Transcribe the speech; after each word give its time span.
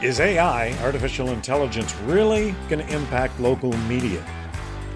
Is 0.00 0.20
AI, 0.20 0.72
artificial 0.84 1.30
intelligence, 1.30 1.92
really 2.04 2.54
going 2.68 2.86
to 2.86 2.94
impact 2.94 3.40
local 3.40 3.76
media? 3.88 4.24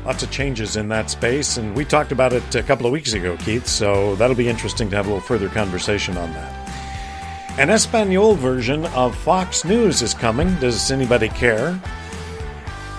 Lots 0.04 0.22
of 0.22 0.30
changes 0.30 0.76
in 0.76 0.86
that 0.90 1.10
space, 1.10 1.56
and 1.56 1.74
we 1.74 1.84
talked 1.84 2.12
about 2.12 2.32
it 2.32 2.54
a 2.54 2.62
couple 2.62 2.86
of 2.86 2.92
weeks 2.92 3.12
ago, 3.12 3.36
Keith, 3.38 3.66
so 3.66 4.14
that'll 4.14 4.36
be 4.36 4.48
interesting 4.48 4.88
to 4.90 4.96
have 4.96 5.06
a 5.06 5.08
little 5.08 5.20
further 5.20 5.48
conversation 5.48 6.16
on 6.16 6.32
that. 6.34 7.58
An 7.58 7.68
Espanol 7.68 8.36
version 8.36 8.86
of 8.86 9.16
Fox 9.16 9.64
News 9.64 10.02
is 10.02 10.14
coming. 10.14 10.54
Does 10.60 10.92
anybody 10.92 11.30
care? 11.30 11.82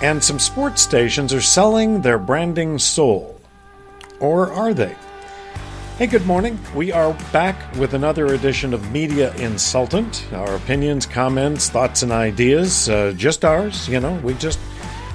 And 0.02 0.22
some 0.22 0.38
sports 0.38 0.82
stations 0.82 1.32
are 1.32 1.40
selling 1.40 2.02
their 2.02 2.18
branding 2.18 2.78
soul. 2.78 3.40
Or 4.20 4.52
are 4.52 4.74
they? 4.74 4.94
Hey, 5.96 6.08
good 6.08 6.26
morning. 6.26 6.58
We 6.74 6.90
are 6.90 7.12
back 7.32 7.72
with 7.76 7.94
another 7.94 8.34
edition 8.34 8.74
of 8.74 8.90
Media 8.90 9.32
Insultant. 9.36 10.26
Our 10.32 10.56
opinions, 10.56 11.06
comments, 11.06 11.70
thoughts, 11.70 12.02
and 12.02 12.10
ideas, 12.10 12.88
uh, 12.88 13.12
just 13.16 13.44
ours. 13.44 13.88
You 13.88 14.00
know, 14.00 14.14
we 14.24 14.34
just 14.34 14.58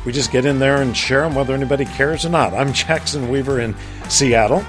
we 0.05 0.13
just 0.13 0.31
get 0.31 0.45
in 0.45 0.57
there 0.57 0.81
and 0.81 0.95
share 0.95 1.23
them 1.23 1.35
whether 1.35 1.53
anybody 1.53 1.83
cares 1.83 2.25
or 2.25 2.29
not. 2.29 2.53
I'm 2.53 2.71
Jackson 2.87 3.27
Weaver 3.29 3.59
in 3.59 3.75
Seattle, 4.07 4.63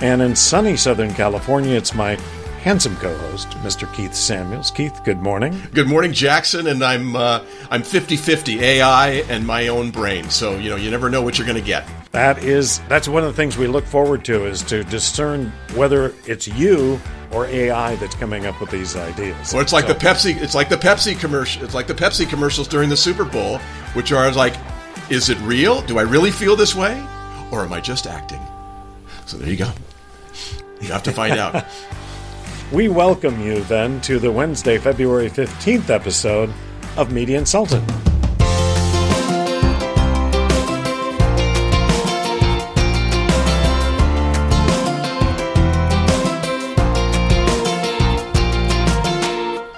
and 0.00 0.22
in 0.22 0.36
sunny 0.36 0.76
Southern 0.76 1.12
California, 1.12 1.74
it's 1.74 1.94
my 1.94 2.14
handsome 2.62 2.94
co-host, 2.98 3.48
Mr. 3.64 3.92
Keith 3.92 4.14
Samuels. 4.14 4.70
Keith, 4.70 5.00
good 5.04 5.18
morning. 5.18 5.60
Good 5.74 5.88
morning, 5.88 6.12
Jackson. 6.12 6.68
And 6.68 6.84
I'm 6.84 7.16
uh, 7.16 7.44
I'm 7.72 7.82
50-50 7.82 8.60
AI 8.60 9.08
and 9.28 9.44
my 9.44 9.66
own 9.66 9.90
brain. 9.90 10.30
So 10.30 10.58
you 10.58 10.70
know, 10.70 10.76
you 10.76 10.92
never 10.92 11.10
know 11.10 11.22
what 11.22 11.38
you're 11.38 11.46
going 11.46 11.58
to 11.58 11.66
get. 11.66 11.88
That 12.16 12.42
is 12.42 12.78
that's 12.88 13.08
one 13.08 13.24
of 13.24 13.28
the 13.28 13.36
things 13.36 13.58
we 13.58 13.66
look 13.66 13.84
forward 13.84 14.24
to 14.24 14.46
is 14.46 14.62
to 14.62 14.84
discern 14.84 15.52
whether 15.74 16.14
it's 16.24 16.48
you 16.48 16.98
or 17.30 17.44
AI 17.44 17.94
that's 17.96 18.14
coming 18.14 18.46
up 18.46 18.58
with 18.58 18.70
these 18.70 18.96
ideas. 18.96 19.52
Well, 19.52 19.60
it's 19.60 19.74
like 19.74 19.86
so. 19.86 19.92
the 19.92 19.98
Pepsi. 19.98 20.40
It's 20.40 20.54
like 20.54 20.70
the 20.70 20.78
Pepsi 20.78 21.20
commercial. 21.20 21.62
It's 21.62 21.74
like 21.74 21.86
the 21.86 21.94
Pepsi 21.94 22.26
commercials 22.26 22.68
during 22.68 22.88
the 22.88 22.96
Super 22.96 23.26
Bowl, 23.26 23.58
which 23.92 24.12
are 24.12 24.32
like, 24.32 24.54
is 25.10 25.28
it 25.28 25.36
real? 25.40 25.82
Do 25.82 25.98
I 25.98 26.02
really 26.04 26.30
feel 26.30 26.56
this 26.56 26.74
way, 26.74 27.06
or 27.52 27.60
am 27.66 27.74
I 27.74 27.82
just 27.82 28.06
acting? 28.06 28.40
So 29.26 29.36
there 29.36 29.50
you 29.50 29.58
go. 29.58 29.70
You 30.80 30.88
have 30.92 31.02
to 31.02 31.12
find 31.12 31.34
out. 31.34 31.66
we 32.72 32.88
welcome 32.88 33.42
you 33.42 33.62
then 33.64 34.00
to 34.00 34.18
the 34.18 34.32
Wednesday, 34.32 34.78
February 34.78 35.28
fifteenth 35.28 35.90
episode 35.90 36.50
of 36.96 37.12
Media 37.12 37.36
Insultant. 37.36 37.84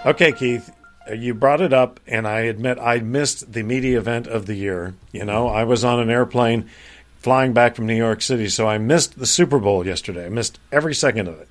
Okay, 0.07 0.31
Keith, 0.31 0.71
you 1.13 1.35
brought 1.35 1.61
it 1.61 1.73
up, 1.73 1.99
and 2.07 2.27
I 2.27 2.41
admit 2.43 2.79
I 2.79 3.01
missed 3.01 3.53
the 3.53 3.65
media 3.65 3.99
event 3.99 4.29
of 4.29 4.47
the 4.47 4.55
year. 4.55 4.95
You 5.11 5.25
know, 5.25 5.49
I 5.49 5.65
was 5.65 5.85
on 5.85 5.99
an 5.99 6.09
airplane 6.09 6.71
flying 7.17 7.53
back 7.53 7.75
from 7.75 7.87
New 7.87 7.97
York 7.97 8.23
City, 8.23 8.49
so 8.49 8.69
I 8.69 8.79
missed 8.79 9.19
the 9.19 9.27
Super 9.27 9.59
Bowl 9.59 9.85
yesterday. 9.85 10.27
I 10.27 10.29
missed 10.29 10.61
every 10.71 10.95
second 10.95 11.27
of 11.27 11.41
it. 11.41 11.49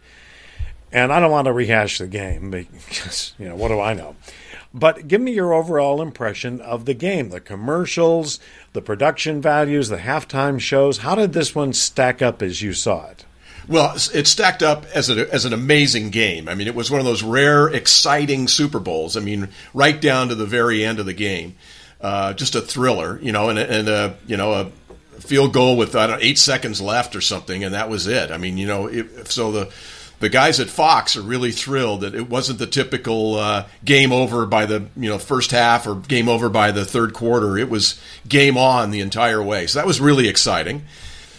And 0.93 1.11
I 1.11 1.19
don't 1.19 1.31
want 1.31 1.45
to 1.45 1.53
rehash 1.53 1.97
the 1.97 2.07
game 2.07 2.49
because, 2.49 3.33
you 3.39 3.49
know, 3.49 3.55
what 3.55 3.67
do 3.67 3.81
I 3.81 3.93
know? 3.93 4.15
But 4.73 5.09
give 5.09 5.21
me 5.21 5.33
your 5.33 5.53
overall 5.53 6.01
impression 6.01 6.61
of 6.61 6.85
the 6.85 6.93
game, 6.93 7.29
the 7.29 7.41
commercials, 7.41 8.39
the 8.71 8.81
production 8.81 9.41
values, 9.41 9.89
the 9.89 9.97
halftime 9.97 10.59
shows. 10.59 10.99
How 10.99 11.15
did 11.15 11.33
this 11.33 11.53
one 11.53 11.73
stack 11.73 12.21
up 12.21 12.41
as 12.41 12.61
you 12.61 12.73
saw 12.73 13.07
it? 13.09 13.25
Well, 13.67 13.95
it 14.13 14.27
stacked 14.27 14.63
up 14.63 14.85
as 14.93 15.09
a, 15.09 15.31
as 15.33 15.43
an 15.43 15.51
amazing 15.51 16.09
game. 16.09 16.47
I 16.47 16.55
mean, 16.55 16.67
it 16.67 16.75
was 16.75 16.89
one 16.89 17.01
of 17.01 17.05
those 17.05 17.21
rare, 17.21 17.67
exciting 17.67 18.47
Super 18.47 18.79
Bowls. 18.79 19.17
I 19.17 19.19
mean, 19.19 19.49
right 19.73 19.99
down 19.99 20.29
to 20.29 20.35
the 20.35 20.45
very 20.45 20.85
end 20.85 20.99
of 20.99 21.05
the 21.05 21.13
game, 21.13 21.55
uh, 21.99 22.33
just 22.33 22.55
a 22.55 22.61
thriller, 22.61 23.19
you 23.21 23.31
know, 23.31 23.49
and, 23.49 23.59
and 23.59 23.89
a 23.89 24.15
you 24.25 24.37
know 24.37 24.53
a 24.53 24.65
field 25.19 25.51
goal 25.53 25.75
with 25.75 25.95
I 25.95 26.07
don't 26.07 26.19
know, 26.19 26.25
eight 26.25 26.37
seconds 26.37 26.79
left 26.79 27.15
or 27.15 27.21
something, 27.21 27.63
and 27.63 27.73
that 27.73 27.89
was 27.89 28.07
it. 28.07 28.31
I 28.31 28.37
mean, 28.37 28.57
you 28.57 28.67
know, 28.67 28.87
it, 28.87 29.27
so 29.27 29.51
the 29.51 29.71
the 30.19 30.29
guys 30.29 30.59
at 30.59 30.69
Fox 30.69 31.17
are 31.17 31.21
really 31.21 31.51
thrilled 31.51 32.01
that 32.01 32.15
it 32.15 32.29
wasn't 32.29 32.59
the 32.59 32.67
typical 32.67 33.35
uh, 33.35 33.67
game 33.83 34.13
over 34.13 34.45
by 34.45 34.65
the 34.65 34.85
you 34.95 35.09
know 35.09 35.17
first 35.17 35.51
half 35.51 35.85
or 35.85 35.95
game 35.95 36.29
over 36.29 36.47
by 36.47 36.71
the 36.71 36.85
third 36.85 37.13
quarter. 37.13 37.57
It 37.57 37.69
was 37.69 37.99
game 38.27 38.57
on 38.57 38.91
the 38.91 39.01
entire 39.01 39.43
way. 39.43 39.67
So 39.67 39.79
that 39.79 39.85
was 39.85 39.99
really 39.99 40.29
exciting 40.29 40.83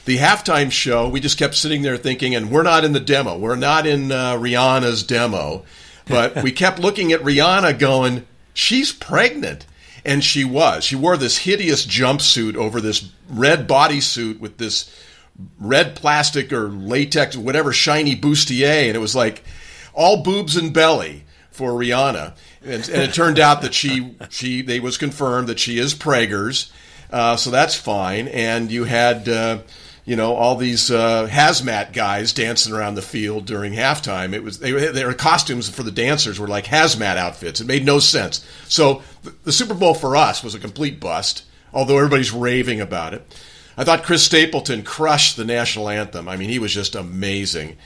the 0.08 0.16
halftime 0.16 0.72
show, 0.72 1.06
we 1.06 1.20
just 1.20 1.38
kept 1.38 1.54
sitting 1.54 1.82
there 1.82 1.98
thinking, 1.98 2.34
and 2.34 2.50
we're 2.50 2.62
not 2.62 2.82
in 2.82 2.94
the 2.94 2.98
demo. 2.98 3.36
We're 3.36 3.56
not 3.56 3.86
in 3.86 4.10
uh, 4.10 4.36
Rihanna's 4.36 5.02
demo. 5.02 5.64
But 6.06 6.42
we 6.42 6.50
kept 6.64 6.78
looking 6.78 7.12
at 7.12 7.20
Rihanna 7.20 7.78
going, 7.78 8.26
she's 8.54 8.90
pregnant. 8.90 9.66
And 10.06 10.24
she 10.24 10.44
was. 10.44 10.84
She 10.84 10.96
wore 10.96 11.18
this 11.18 11.38
hideous 11.38 11.84
jumpsuit 11.84 12.56
over 12.56 12.80
this 12.80 13.10
red 13.28 13.68
bodysuit 13.68 14.40
with 14.40 14.56
this 14.56 14.90
red 15.60 15.94
plastic 15.94 16.54
or 16.54 16.70
latex, 16.70 17.36
whatever, 17.36 17.74
shiny 17.74 18.16
bustier. 18.16 18.86
And 18.86 18.96
it 18.96 19.00
was 19.00 19.14
like 19.14 19.44
all 19.92 20.22
boobs 20.22 20.56
and 20.56 20.72
belly 20.72 21.24
for 21.50 21.72
Rihanna. 21.72 22.34
And, 22.62 22.88
and 22.88 23.02
it 23.02 23.12
turned 23.12 23.38
out 23.38 23.60
that 23.60 23.74
she, 23.74 24.16
she, 24.30 24.62
they 24.62 24.80
was 24.80 24.96
confirmed 24.96 25.48
that 25.48 25.58
she 25.58 25.78
is 25.78 25.94
Prager's. 25.94 26.72
Uh, 27.10 27.36
so 27.36 27.50
that's 27.50 27.74
fine. 27.74 28.28
And 28.28 28.72
you 28.72 28.84
had, 28.84 29.28
uh, 29.28 29.58
you 30.08 30.16
know 30.16 30.34
all 30.34 30.56
these 30.56 30.90
uh, 30.90 31.28
hazmat 31.30 31.92
guys 31.92 32.32
dancing 32.32 32.72
around 32.72 32.94
the 32.94 33.02
field 33.02 33.44
during 33.44 33.74
halftime. 33.74 34.32
It 34.32 34.42
was 34.42 34.58
they 34.58 34.72
their 34.72 35.12
costumes 35.12 35.68
for 35.68 35.82
the 35.82 35.90
dancers 35.90 36.40
were 36.40 36.48
like 36.48 36.64
hazmat 36.64 37.18
outfits. 37.18 37.60
It 37.60 37.66
made 37.66 37.84
no 37.84 37.98
sense. 37.98 38.42
So 38.68 39.02
the, 39.22 39.34
the 39.44 39.52
Super 39.52 39.74
Bowl 39.74 39.92
for 39.92 40.16
us 40.16 40.42
was 40.42 40.54
a 40.54 40.58
complete 40.58 40.98
bust. 40.98 41.44
Although 41.74 41.98
everybody's 41.98 42.32
raving 42.32 42.80
about 42.80 43.12
it, 43.12 43.22
I 43.76 43.84
thought 43.84 44.02
Chris 44.02 44.24
Stapleton 44.24 44.82
crushed 44.82 45.36
the 45.36 45.44
national 45.44 45.90
anthem. 45.90 46.26
I 46.26 46.38
mean, 46.38 46.48
he 46.48 46.58
was 46.58 46.72
just 46.72 46.94
amazing. 46.94 47.76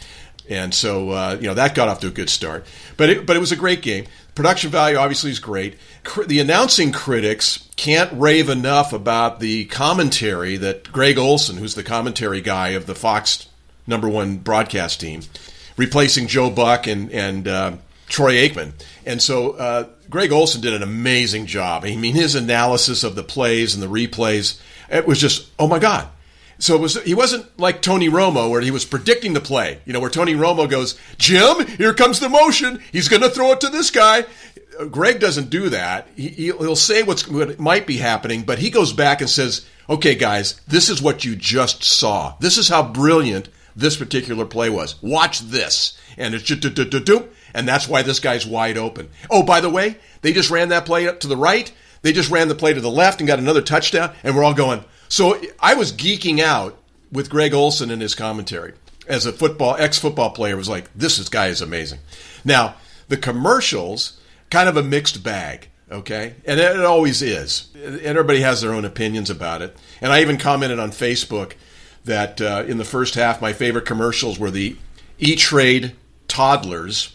And 0.48 0.75
so, 0.75 1.10
uh, 1.10 1.38
you 1.41 1.47
know, 1.47 1.54
that 1.54 1.75
got 1.75 1.88
off 1.88 2.00
to 2.00 2.08
a 2.08 2.10
good 2.10 2.28
start. 2.28 2.66
But 2.97 3.10
it, 3.10 3.26
but 3.26 3.36
it 3.36 3.41
was 3.41 3.53
a 3.53 3.56
great 3.56 3.82
game. 3.82 4.06
Production 4.34 4.70
value 4.70 4.97
obviously 4.97 5.30
is 5.30 5.38
great. 5.38 5.76
The 6.26 6.41
announcing 6.41 6.91
critics 6.91 7.69
can't 7.76 8.10
rave 8.19 8.48
enough 8.48 8.92
about 8.92 9.41
the 9.41 9.66
commentary 9.66 10.56
that 10.56 10.91
Greg 10.91 11.19
Olsen, 11.19 11.58
who's 11.58 11.75
the 11.75 11.82
commentary 11.82 12.41
guy 12.41 12.70
of 12.70 12.86
the 12.86 12.94
Fox 12.94 13.48
number 13.86 14.08
one 14.08 14.38
broadcast 14.38 15.00
team, 15.00 15.22
replacing 15.76 16.28
Joe 16.28 16.50
Buck 16.50 16.86
and 16.86 17.10
and 17.12 17.47
uh, 17.47 17.72
Troy 18.09 18.34
Aikman. 18.34 18.72
And 19.06 19.22
so 19.22 19.53
uh, 19.53 19.88
Greg 20.10 20.32
Olsen 20.32 20.60
did 20.60 20.74
an 20.74 20.82
amazing 20.82 21.47
job. 21.47 21.84
I 21.84 21.97
mean, 21.97 22.14
his 22.14 22.34
analysis 22.34 23.04
of 23.04 23.14
the 23.14 23.22
plays 23.22 23.74
and 23.74 23.82
the 23.82 23.86
replays, 23.86 24.60
it 24.91 25.06
was 25.06 25.20
just, 25.20 25.48
oh 25.59 25.66
my 25.66 25.78
God. 25.78 26.09
So 26.62 26.77
was 26.77 27.03
he 27.03 27.12
wasn't 27.12 27.59
like 27.59 27.83
Tony 27.83 28.09
Romo 28.09 28.49
where 28.49 28.61
he 28.61 28.71
was 28.71 28.84
predicting 28.84 29.33
the 29.33 29.41
play. 29.41 29.81
You 29.84 29.93
know, 29.93 29.99
where 29.99 30.09
Tony 30.09 30.34
Romo 30.34 30.71
goes, 30.71 30.97
"Jim, 31.19 31.67
here 31.67 31.93
comes 31.93 32.21
the 32.21 32.28
motion. 32.28 32.81
He's 32.93 33.09
going 33.09 33.23
to 33.23 33.31
throw 33.31 33.50
it 33.50 33.61
to 33.62 33.69
this 33.69 33.91
guy." 33.91 34.27
Uh, 34.78 34.84
Greg 34.84 35.19
doesn't 35.19 35.51
do 35.51 35.69
that. 35.71 36.06
He, 36.15 36.53
will 36.53 36.77
say 36.77 37.03
what's 37.03 37.27
what 37.27 37.59
might 37.59 37.84
be 37.84 37.97
happening, 37.97 38.43
but 38.43 38.61
he 38.61 38.71
goes 38.71 38.93
back 38.93 39.21
and 39.21 39.28
says, 39.28 39.67
"Okay, 39.91 40.15
guys, 40.15 40.61
this 40.69 40.89
is 40.89 41.03
what 41.03 41.25
you 41.25 41.34
just 41.34 41.83
saw. 41.83 42.37
This 42.39 42.56
is 42.56 42.69
how 42.69 42.84
brilliant 42.84 43.49
this 43.75 43.97
particular 43.97 44.47
play 44.47 44.71
was. 44.71 45.03
Watch 45.03 45.41
this." 45.41 45.99
And 46.17 46.33
it's 46.33 46.45
and 47.53 47.67
that's 47.67 47.89
why 47.89 48.03
this 48.03 48.21
guy's 48.21 48.47
wide 48.47 48.78
open. 48.78 49.09
Oh, 49.28 49.43
by 49.43 49.61
the 49.61 49.69
way, 49.69 49.97
they 50.21 50.33
just 50.33 50.51
ran 50.51 50.69
that 50.69 50.87
play 50.87 51.09
up 51.09 51.19
to 51.21 51.27
the 51.27 51.37
right. 51.37 51.72
They 52.03 52.12
just 52.12 52.31
ran 52.31 52.47
the 52.47 52.55
play 52.55 52.72
to 52.72 52.81
the 52.81 52.89
left 52.89 53.21
and 53.21 53.27
got 53.27 53.41
another 53.41 53.62
touchdown, 53.62 54.15
and 54.22 54.37
we're 54.37 54.45
all 54.45 54.55
going, 54.55 54.84
so 55.12 55.39
I 55.61 55.75
was 55.75 55.93
geeking 55.93 56.41
out 56.41 56.78
with 57.12 57.28
Greg 57.28 57.53
Olsen 57.53 57.91
in 57.91 58.00
his 58.00 58.15
commentary 58.15 58.73
as 59.06 59.27
a 59.27 59.33
football 59.33 59.77
ex 59.78 59.99
football 59.99 60.31
player. 60.31 60.56
Was 60.56 60.71
like, 60.71 60.91
this 60.95 61.19
is, 61.19 61.28
guy 61.28 61.49
is 61.49 61.61
amazing. 61.61 61.99
Now 62.47 62.77
the 63.09 63.19
commercials, 63.19 64.19
kind 64.49 64.71
of 64.71 64.78
a 64.78 64.83
mixed 64.83 65.22
bag. 65.22 65.69
Okay, 65.91 66.36
and 66.47 66.59
it 66.59 66.81
always 66.81 67.21
is. 67.21 67.69
Everybody 67.77 68.41
has 68.41 68.63
their 68.63 68.72
own 68.72 68.86
opinions 68.86 69.28
about 69.28 69.60
it. 69.60 69.77
And 70.01 70.10
I 70.10 70.22
even 70.22 70.39
commented 70.39 70.78
on 70.78 70.92
Facebook 70.92 71.57
that 72.07 72.41
uh, 72.41 72.65
in 72.66 72.78
the 72.78 72.84
first 72.86 73.15
half, 73.15 73.42
my 73.42 73.53
favorite 73.53 73.84
commercials 73.84 74.39
were 74.39 74.51
the 74.51 74.78
E 75.19 75.36
Trade 75.36 75.95
toddlers 76.27 77.15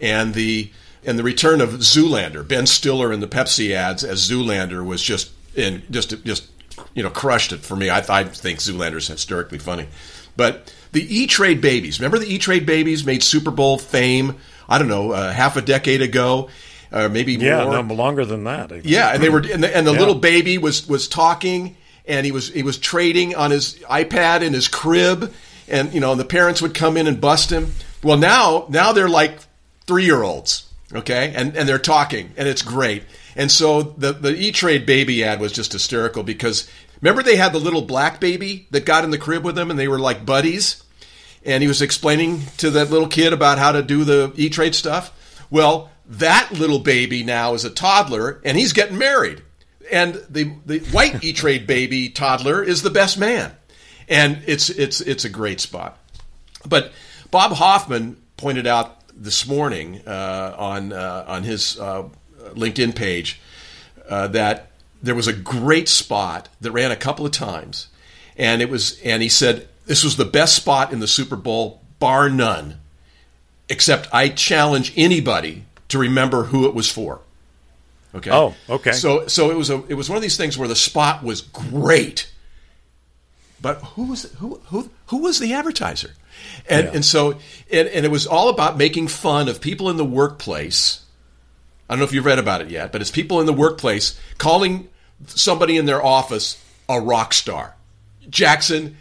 and 0.00 0.32
the 0.32 0.70
and 1.04 1.18
the 1.18 1.22
return 1.22 1.60
of 1.60 1.72
Zoolander. 1.80 2.48
Ben 2.48 2.64
Stiller 2.66 3.12
in 3.12 3.20
the 3.20 3.28
Pepsi 3.28 3.72
ads 3.72 4.02
as 4.02 4.26
Zoolander 4.30 4.82
was 4.82 5.02
just 5.02 5.30
in 5.54 5.82
just 5.90 6.24
just 6.24 6.48
you 6.94 7.02
know, 7.02 7.10
crushed 7.10 7.52
it 7.52 7.60
for 7.60 7.76
me. 7.76 7.90
I, 7.90 7.98
I 8.08 8.24
think 8.24 8.58
Zoolander's 8.58 9.08
historically 9.08 9.58
funny. 9.58 9.88
But 10.36 10.72
the 10.92 11.02
E 11.14 11.26
Trade 11.26 11.60
Babies, 11.60 12.00
remember 12.00 12.18
the 12.18 12.32
E 12.32 12.38
Trade 12.38 12.66
Babies 12.66 13.04
made 13.04 13.22
Super 13.22 13.50
Bowl 13.50 13.78
fame, 13.78 14.36
I 14.68 14.78
don't 14.78 14.88
know, 14.88 15.12
uh, 15.12 15.32
half 15.32 15.56
a 15.56 15.62
decade 15.62 16.02
ago? 16.02 16.48
Uh, 16.92 17.08
maybe 17.08 17.34
yeah, 17.34 17.64
more. 17.64 17.82
no, 17.82 17.94
longer 17.94 18.24
than 18.24 18.44
that. 18.44 18.84
Yeah, 18.84 19.12
and 19.12 19.22
they 19.22 19.28
were, 19.28 19.40
and 19.40 19.64
the, 19.64 19.76
and 19.76 19.86
the 19.86 19.92
yeah. 19.92 19.98
little 19.98 20.14
baby 20.14 20.58
was 20.58 20.86
was 20.86 21.08
talking, 21.08 21.76
and 22.06 22.24
he 22.24 22.30
was 22.30 22.48
he 22.48 22.62
was 22.62 22.78
trading 22.78 23.34
on 23.34 23.50
his 23.50 23.74
iPad 23.90 24.42
in 24.42 24.52
his 24.52 24.68
crib, 24.68 25.32
and 25.66 25.92
you 25.92 26.00
know, 26.00 26.14
the 26.14 26.24
parents 26.24 26.62
would 26.62 26.74
come 26.74 26.96
in 26.96 27.08
and 27.08 27.20
bust 27.20 27.50
him. 27.50 27.72
Well, 28.02 28.16
now 28.16 28.66
now 28.68 28.92
they're 28.92 29.08
like 29.08 29.38
three 29.86 30.04
year 30.04 30.22
olds. 30.22 30.63
Okay, 30.94 31.32
and 31.34 31.56
and 31.56 31.68
they're 31.68 31.78
talking, 31.78 32.32
and 32.36 32.46
it's 32.46 32.62
great. 32.62 33.02
And 33.34 33.50
so 33.50 33.82
the 33.82 34.12
the 34.12 34.36
E 34.36 34.52
Trade 34.52 34.86
baby 34.86 35.24
ad 35.24 35.40
was 35.40 35.52
just 35.52 35.72
hysterical 35.72 36.22
because 36.22 36.70
remember 37.00 37.22
they 37.22 37.36
had 37.36 37.52
the 37.52 37.58
little 37.58 37.82
black 37.82 38.20
baby 38.20 38.68
that 38.70 38.84
got 38.84 39.04
in 39.04 39.10
the 39.10 39.18
crib 39.18 39.44
with 39.44 39.56
them, 39.56 39.70
and 39.70 39.78
they 39.78 39.88
were 39.88 39.98
like 39.98 40.24
buddies, 40.24 40.84
and 41.44 41.62
he 41.62 41.68
was 41.68 41.82
explaining 41.82 42.42
to 42.58 42.70
that 42.70 42.90
little 42.90 43.08
kid 43.08 43.32
about 43.32 43.58
how 43.58 43.72
to 43.72 43.82
do 43.82 44.04
the 44.04 44.32
E 44.36 44.48
Trade 44.48 44.74
stuff. 44.74 45.12
Well, 45.50 45.90
that 46.06 46.52
little 46.52 46.78
baby 46.78 47.24
now 47.24 47.54
is 47.54 47.64
a 47.64 47.70
toddler, 47.70 48.40
and 48.44 48.56
he's 48.56 48.72
getting 48.72 48.98
married, 48.98 49.42
and 49.90 50.14
the 50.30 50.52
the 50.64 50.78
white 50.92 51.24
E 51.24 51.32
Trade 51.32 51.66
baby 51.66 52.08
toddler 52.08 52.62
is 52.62 52.82
the 52.82 52.90
best 52.90 53.18
man, 53.18 53.52
and 54.08 54.42
it's 54.46 54.70
it's 54.70 55.00
it's 55.00 55.24
a 55.24 55.30
great 55.30 55.60
spot. 55.60 55.98
But 56.64 56.92
Bob 57.32 57.52
Hoffman 57.52 58.22
pointed 58.36 58.68
out 58.68 59.00
this 59.16 59.46
morning 59.46 60.00
uh, 60.06 60.54
on 60.58 60.92
uh, 60.92 61.24
on 61.26 61.42
his 61.42 61.78
uh, 61.78 62.08
LinkedIn 62.54 62.94
page 62.94 63.40
uh, 64.08 64.28
that 64.28 64.70
there 65.02 65.14
was 65.14 65.26
a 65.26 65.32
great 65.32 65.88
spot 65.88 66.48
that 66.60 66.72
ran 66.72 66.90
a 66.90 66.96
couple 66.96 67.26
of 67.26 67.32
times, 67.32 67.88
and 68.36 68.62
it 68.62 68.68
was 68.68 69.00
and 69.02 69.22
he 69.22 69.28
said 69.28 69.68
this 69.86 70.02
was 70.02 70.16
the 70.16 70.24
best 70.24 70.54
spot 70.54 70.92
in 70.92 71.00
the 71.00 71.06
Super 71.06 71.36
Bowl 71.36 71.82
bar 71.98 72.28
none, 72.28 72.80
except 73.68 74.08
I 74.12 74.28
challenge 74.28 74.92
anybody 74.96 75.64
to 75.88 75.98
remember 75.98 76.44
who 76.44 76.66
it 76.66 76.74
was 76.74 76.90
for. 76.90 77.20
Okay. 78.14 78.30
Oh, 78.30 78.54
okay. 78.68 78.92
So 78.92 79.26
so 79.26 79.50
it 79.50 79.56
was 79.56 79.70
a 79.70 79.84
it 79.88 79.94
was 79.94 80.08
one 80.08 80.16
of 80.16 80.22
these 80.22 80.36
things 80.36 80.56
where 80.56 80.68
the 80.68 80.76
spot 80.76 81.22
was 81.22 81.40
great, 81.40 82.30
but 83.64 83.78
who 83.78 84.04
was 84.04 84.30
who 84.34 84.60
who 84.66 84.90
who 85.06 85.16
was 85.16 85.38
the 85.38 85.54
advertiser? 85.54 86.10
And, 86.68 86.84
yeah. 86.86 86.92
and 86.96 87.02
so, 87.02 87.38
and, 87.72 87.88
and 87.88 88.04
it 88.04 88.10
was 88.10 88.26
all 88.26 88.50
about 88.50 88.76
making 88.76 89.08
fun 89.08 89.48
of 89.48 89.62
people 89.62 89.88
in 89.88 89.96
the 89.96 90.04
workplace. 90.04 91.02
I 91.88 91.94
don't 91.94 91.98
know 92.00 92.04
if 92.04 92.12
you've 92.12 92.26
read 92.26 92.38
about 92.38 92.60
it 92.60 92.68
yet, 92.68 92.92
but 92.92 93.00
it's 93.00 93.10
people 93.10 93.40
in 93.40 93.46
the 93.46 93.54
workplace 93.54 94.20
calling 94.36 94.90
somebody 95.28 95.78
in 95.78 95.86
their 95.86 96.04
office 96.04 96.62
a 96.90 97.00
rock 97.00 97.32
star. 97.32 97.74
Jackson, 98.28 98.98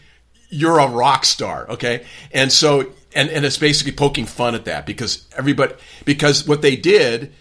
you're 0.47 0.79
a 0.79 0.87
rock 0.87 1.25
star, 1.25 1.67
okay? 1.71 2.05
And 2.31 2.49
so, 2.49 2.93
and, 3.13 3.29
and 3.29 3.43
it's 3.43 3.57
basically 3.57 3.91
poking 3.91 4.25
fun 4.25 4.55
at 4.55 4.63
that 4.63 4.85
because 4.85 5.27
everybody, 5.37 5.73
because 6.05 6.47
what 6.47 6.61
they 6.61 6.77
did, 6.77 7.33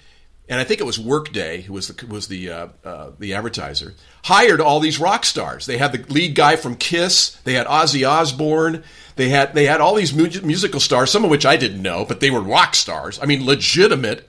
and 0.52 0.60
I 0.60 0.64
think 0.64 0.80
it 0.80 0.84
was 0.84 0.98
Workday 0.98 1.62
who 1.62 1.72
was 1.72 1.88
the 1.88 2.06
was 2.06 2.28
the 2.28 2.50
uh, 2.50 2.68
uh, 2.84 3.12
the 3.18 3.32
advertiser, 3.32 3.94
hired 4.22 4.60
all 4.60 4.80
these 4.80 5.00
rock 5.00 5.24
stars. 5.24 5.64
They 5.64 5.78
had 5.78 5.92
the 5.92 6.12
lead 6.12 6.34
guy 6.34 6.56
from 6.56 6.76
Kiss, 6.76 7.38
they 7.44 7.54
had 7.54 7.66
Ozzy 7.66 8.06
Osbourne, 8.06 8.84
they 9.16 9.30
had 9.30 9.54
they 9.54 9.64
had 9.64 9.80
all 9.80 9.94
these 9.94 10.12
mu- 10.12 10.42
musical 10.42 10.78
stars, 10.78 11.10
some 11.10 11.24
of 11.24 11.30
which 11.30 11.46
I 11.46 11.56
didn't 11.56 11.80
know, 11.80 12.04
but 12.04 12.20
they 12.20 12.30
were 12.30 12.42
rock 12.42 12.74
stars. 12.74 13.18
I 13.22 13.24
mean, 13.24 13.46
legitimate, 13.46 14.28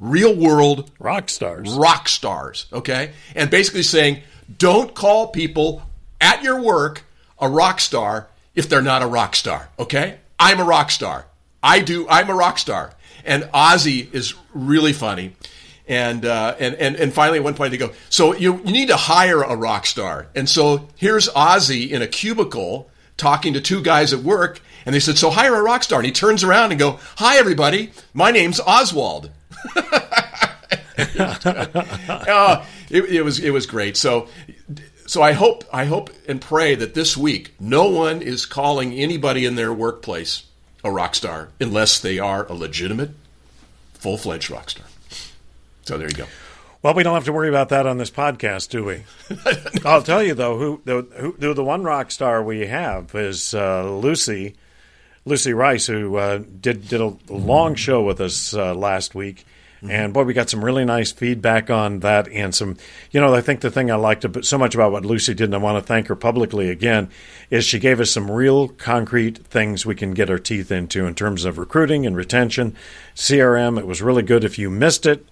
real 0.00 0.34
world 0.34 0.90
rock 0.98 1.28
stars. 1.28 1.70
Rock 1.70 2.08
stars. 2.08 2.64
Okay, 2.72 3.12
and 3.34 3.50
basically 3.50 3.82
saying, 3.82 4.22
don't 4.56 4.94
call 4.94 5.28
people 5.28 5.82
at 6.18 6.42
your 6.42 6.62
work 6.62 7.04
a 7.38 7.48
rock 7.50 7.78
star 7.78 8.28
if 8.54 8.70
they're 8.70 8.80
not 8.80 9.02
a 9.02 9.06
rock 9.06 9.36
star. 9.36 9.68
Okay, 9.78 10.18
I'm 10.40 10.60
a 10.60 10.64
rock 10.64 10.90
star. 10.90 11.26
I 11.62 11.80
do. 11.80 12.08
I'm 12.08 12.30
a 12.30 12.34
rock 12.34 12.58
star. 12.58 12.94
And 13.24 13.44
Ozzy 13.54 14.12
is 14.12 14.34
really 14.52 14.92
funny. 14.92 15.34
And, 15.88 16.24
uh, 16.24 16.54
and, 16.58 16.74
and, 16.76 16.96
and 16.96 17.12
finally, 17.12 17.38
at 17.38 17.44
one 17.44 17.54
point, 17.54 17.72
they 17.72 17.76
go, 17.76 17.92
So 18.08 18.34
you, 18.34 18.58
you 18.64 18.72
need 18.72 18.88
to 18.88 18.96
hire 18.96 19.42
a 19.42 19.56
rock 19.56 19.86
star. 19.86 20.28
And 20.34 20.48
so 20.48 20.88
here's 20.96 21.28
Ozzy 21.30 21.90
in 21.90 22.02
a 22.02 22.06
cubicle 22.06 22.90
talking 23.16 23.54
to 23.54 23.60
two 23.60 23.82
guys 23.82 24.12
at 24.12 24.20
work, 24.20 24.60
and 24.84 24.94
they 24.94 25.00
said, 25.00 25.16
"So 25.16 25.30
hire 25.30 25.54
a 25.54 25.62
rock 25.62 25.82
star." 25.82 26.00
And 26.00 26.06
he 26.06 26.12
turns 26.12 26.42
around 26.44 26.72
and 26.72 26.78
go, 26.78 26.98
"Hi, 27.16 27.38
everybody. 27.38 27.92
My 28.12 28.30
name's 28.30 28.60
Oswald." 28.60 29.30
uh, 29.76 30.54
it, 32.90 33.04
it, 33.04 33.24
was 33.24 33.38
it 33.38 33.50
was 33.50 33.66
great. 33.66 33.96
So 33.96 34.28
so 35.06 35.22
I 35.22 35.32
hope 35.32 35.64
I 35.72 35.84
hope 35.84 36.10
and 36.28 36.40
pray 36.40 36.74
that 36.74 36.94
this 36.94 37.16
week 37.16 37.54
no 37.60 37.88
one 37.88 38.22
is 38.22 38.46
calling 38.46 38.92
anybody 38.92 39.44
in 39.44 39.54
their 39.54 39.72
workplace 39.72 40.44
a 40.84 40.90
rock 40.90 41.14
star 41.14 41.48
unless 41.60 41.98
they 41.98 42.18
are 42.18 42.46
a 42.46 42.54
legitimate, 42.54 43.10
full 43.94 44.18
fledged 44.18 44.50
rock 44.50 44.70
star. 44.70 44.86
So 45.82 45.98
there 45.98 46.08
you 46.08 46.14
go. 46.14 46.26
Well, 46.82 46.94
we 46.94 47.04
don't 47.04 47.14
have 47.14 47.26
to 47.26 47.32
worry 47.32 47.48
about 47.48 47.68
that 47.68 47.86
on 47.86 47.98
this 47.98 48.10
podcast, 48.10 48.70
do 48.70 48.84
we? 48.84 49.04
I'll 49.84 50.02
tell 50.02 50.22
you 50.22 50.34
though, 50.34 50.58
who 50.58 50.82
the 50.84 51.02
who, 51.16 51.54
the 51.54 51.62
one 51.62 51.84
rock 51.84 52.10
star 52.10 52.42
we 52.42 52.66
have 52.66 53.14
is 53.14 53.54
uh, 53.54 53.88
Lucy, 53.88 54.56
Lucy 55.24 55.52
Rice, 55.52 55.86
who 55.86 56.16
uh, 56.16 56.38
did 56.60 56.88
did 56.88 57.00
a 57.00 57.16
long 57.28 57.76
show 57.76 58.02
with 58.02 58.20
us 58.20 58.52
uh, 58.52 58.74
last 58.74 59.14
week, 59.14 59.46
mm-hmm. 59.82 59.90
and 59.90 60.14
boy, 60.14 60.24
we 60.24 60.34
got 60.34 60.48
some 60.48 60.64
really 60.64 60.84
nice 60.84 61.12
feedback 61.12 61.70
on 61.70 62.00
that, 62.00 62.28
and 62.28 62.54
some, 62.54 62.76
you 63.10 63.20
know, 63.20 63.34
I 63.34 63.40
think 63.40 63.60
the 63.60 63.70
thing 63.70 63.90
I 63.90 63.96
liked 63.96 64.24
so 64.44 64.58
much 64.58 64.74
about 64.74 64.92
what 64.92 65.04
Lucy 65.04 65.34
did, 65.34 65.44
and 65.44 65.54
I 65.54 65.58
want 65.58 65.82
to 65.82 65.86
thank 65.86 66.06
her 66.06 66.16
publicly 66.16 66.70
again, 66.70 67.10
is 67.50 67.64
she 67.64 67.78
gave 67.78 68.00
us 68.00 68.10
some 68.10 68.30
real 68.30 68.68
concrete 68.68 69.38
things 69.38 69.84
we 69.84 69.94
can 69.94 70.12
get 70.12 70.30
our 70.30 70.38
teeth 70.38 70.70
into 70.70 71.06
in 71.06 71.14
terms 71.14 71.44
of 71.44 71.58
recruiting 71.58 72.06
and 72.06 72.16
retention, 72.16 72.76
CRM. 73.14 73.78
It 73.78 73.86
was 73.86 74.02
really 74.02 74.22
good. 74.22 74.44
If 74.44 74.58
you 74.58 74.70
missed 74.70 75.06
it 75.06 75.26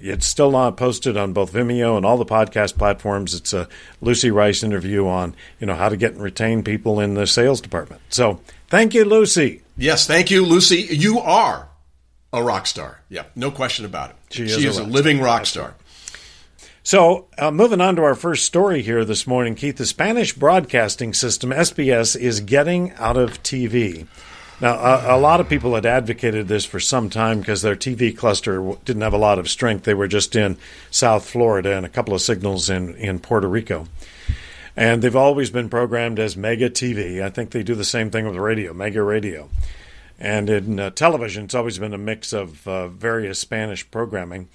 it's 0.00 0.26
still 0.26 0.50
not 0.50 0.76
posted 0.76 1.16
on 1.16 1.32
both 1.32 1.52
Vimeo 1.52 1.96
and 1.96 2.06
all 2.06 2.16
the 2.16 2.24
podcast 2.24 2.78
platforms. 2.78 3.34
It's 3.34 3.52
a 3.52 3.68
Lucy 4.00 4.30
Rice 4.30 4.62
interview 4.62 5.06
on 5.06 5.34
you 5.58 5.66
know 5.66 5.74
how 5.74 5.88
to 5.88 5.96
get 5.96 6.12
and 6.12 6.22
retain 6.22 6.62
people 6.62 7.00
in 7.00 7.14
the 7.14 7.26
sales 7.26 7.60
department. 7.60 8.00
So 8.08 8.40
thank 8.68 8.94
you, 8.94 9.04
Lucy. 9.04 9.62
Yes, 9.76 10.06
thank 10.06 10.30
you, 10.30 10.44
Lucy. 10.44 10.88
You 10.90 11.20
are 11.20 11.69
a 12.32 12.42
rock 12.42 12.66
star. 12.66 13.00
Yeah, 13.08 13.24
no 13.34 13.50
question 13.50 13.84
about 13.84 14.10
it. 14.10 14.16
She 14.30 14.44
is, 14.44 14.54
she 14.54 14.66
is 14.66 14.78
a, 14.78 14.82
a, 14.82 14.84
living 14.84 15.20
rock 15.20 15.46
star. 15.46 15.74
So, 16.82 17.26
uh, 17.36 17.50
moving 17.50 17.80
on 17.80 17.96
to 17.96 18.02
our 18.02 18.14
first 18.14 18.44
story 18.44 18.82
here 18.82 19.04
this 19.04 19.26
morning, 19.26 19.54
Keith, 19.54 19.76
the 19.76 19.86
Spanish 19.86 20.32
broadcasting 20.32 21.12
system, 21.12 21.50
SBS, 21.50 22.16
is 22.16 22.40
getting 22.40 22.92
out 22.92 23.16
of 23.16 23.42
TV. 23.42 24.06
Now, 24.60 24.74
a, 24.74 25.16
a, 25.16 25.18
lot 25.18 25.40
of 25.40 25.48
people 25.48 25.74
had 25.74 25.86
advocated 25.86 26.48
this 26.48 26.64
for 26.64 26.80
some 26.80 27.08
time 27.08 27.40
because 27.40 27.62
their 27.62 27.76
TV 27.76 28.16
cluster 28.16 28.74
didn't 28.84 29.02
have 29.02 29.14
a 29.14 29.18
lot 29.18 29.38
of 29.38 29.48
strength. 29.48 29.84
They 29.84 29.94
were 29.94 30.08
just 30.08 30.36
in 30.36 30.58
South 30.90 31.28
Florida 31.28 31.76
and 31.76 31.86
a 31.86 31.88
couple 31.88 32.14
of 32.14 32.20
signals 32.20 32.68
in, 32.68 32.94
in 32.96 33.20
Puerto 33.20 33.48
Rico. 33.48 33.86
And 34.76 35.02
they've 35.02 35.16
always 35.16 35.50
been 35.50 35.68
programmed 35.68 36.18
as 36.18 36.36
Mega 36.36 36.70
TV. 36.70 37.22
I 37.22 37.30
think 37.30 37.50
they 37.50 37.62
do 37.62 37.74
the 37.74 37.84
same 37.84 38.10
thing 38.10 38.26
with 38.26 38.36
radio, 38.36 38.72
Mega 38.74 39.02
Radio. 39.02 39.48
And 40.20 40.50
in 40.50 40.78
uh, 40.78 40.90
television, 40.90 41.44
it's 41.44 41.54
always 41.54 41.78
been 41.78 41.94
a 41.94 41.98
mix 41.98 42.32
of 42.32 42.68
uh, 42.68 42.88
various 42.88 43.38
Spanish 43.38 43.90
programming. 43.90 44.48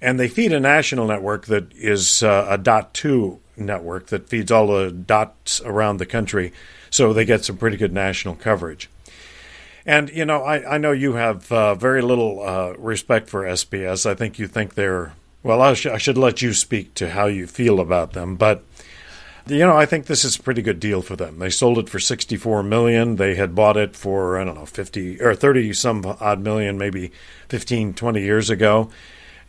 And 0.00 0.18
they 0.18 0.28
feed 0.28 0.52
a 0.52 0.60
national 0.60 1.06
network 1.06 1.46
that 1.46 1.72
is 1.74 2.22
uh, 2.22 2.46
a 2.48 2.58
dot 2.58 2.92
two 2.92 3.40
network 3.56 4.08
that 4.08 4.28
feeds 4.28 4.50
all 4.50 4.66
the 4.66 4.90
dots 4.90 5.60
around 5.62 5.98
the 5.98 6.06
country. 6.06 6.52
So 6.90 7.12
they 7.12 7.24
get 7.24 7.44
some 7.44 7.56
pretty 7.56 7.76
good 7.76 7.92
national 7.92 8.34
coverage. 8.34 8.90
And 9.86 10.10
you 10.10 10.24
know, 10.24 10.42
I, 10.42 10.74
I 10.74 10.78
know 10.78 10.92
you 10.92 11.14
have 11.14 11.50
uh, 11.52 11.74
very 11.74 12.02
little 12.02 12.42
uh, 12.42 12.72
respect 12.78 13.28
for 13.28 13.42
SBS. 13.42 14.06
I 14.06 14.14
think 14.14 14.38
you 14.38 14.48
think 14.48 14.74
they're 14.74 15.12
well. 15.42 15.60
I, 15.60 15.74
sh- 15.74 15.86
I, 15.86 15.98
should 15.98 16.16
let 16.16 16.40
you 16.40 16.54
speak 16.54 16.94
to 16.94 17.10
how 17.10 17.26
you 17.26 17.46
feel 17.46 17.80
about 17.80 18.14
them, 18.14 18.36
but 18.36 18.64
you 19.46 19.58
know, 19.58 19.76
I 19.76 19.86
think 19.86 20.06
this 20.06 20.24
is 20.24 20.36
a 20.36 20.42
pretty 20.42 20.62
good 20.62 20.80
deal 20.80 21.02
for 21.02 21.16
them. 21.16 21.38
They 21.38 21.50
sold 21.50 21.78
it 21.78 21.88
for 21.88 21.98
sixty-four 21.98 22.62
million. 22.62 23.16
They 23.16 23.34
had 23.34 23.54
bought 23.54 23.76
it 23.76 23.96
for 23.96 24.38
I 24.38 24.44
don't 24.44 24.54
know 24.54 24.66
fifty 24.66 25.20
or 25.20 25.34
thirty 25.34 25.72
some 25.72 26.04
odd 26.20 26.40
million, 26.40 26.78
maybe 26.78 27.12
15, 27.48 27.94
20 27.94 28.22
years 28.22 28.50
ago. 28.50 28.90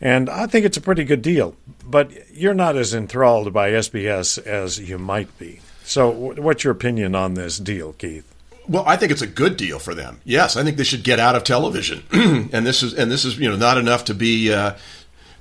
And 0.00 0.28
I 0.28 0.46
think 0.46 0.66
it's 0.66 0.76
a 0.76 0.82
pretty 0.82 1.04
good 1.04 1.22
deal. 1.22 1.56
But 1.84 2.12
you're 2.32 2.54
not 2.54 2.76
as 2.76 2.94
enthralled 2.94 3.52
by 3.52 3.70
SBS 3.70 4.44
as 4.44 4.78
you 4.78 4.98
might 4.98 5.36
be. 5.38 5.60
So, 5.84 6.10
what's 6.10 6.64
your 6.64 6.72
opinion 6.72 7.14
on 7.14 7.34
this 7.34 7.58
deal, 7.58 7.92
Keith? 7.92 8.32
Well, 8.68 8.84
I 8.86 8.96
think 8.96 9.12
it's 9.12 9.22
a 9.22 9.26
good 9.26 9.56
deal 9.56 9.78
for 9.78 9.94
them. 9.94 10.20
Yes, 10.24 10.56
I 10.56 10.64
think 10.64 10.76
they 10.76 10.84
should 10.84 11.04
get 11.04 11.20
out 11.20 11.36
of 11.36 11.44
television, 11.44 12.02
and 12.12 12.66
this 12.66 12.82
is 12.82 12.92
and 12.92 13.10
this 13.10 13.24
is 13.24 13.38
you 13.38 13.48
know 13.48 13.56
not 13.56 13.78
enough 13.78 14.04
to 14.06 14.14
be 14.14 14.52
uh, 14.52 14.74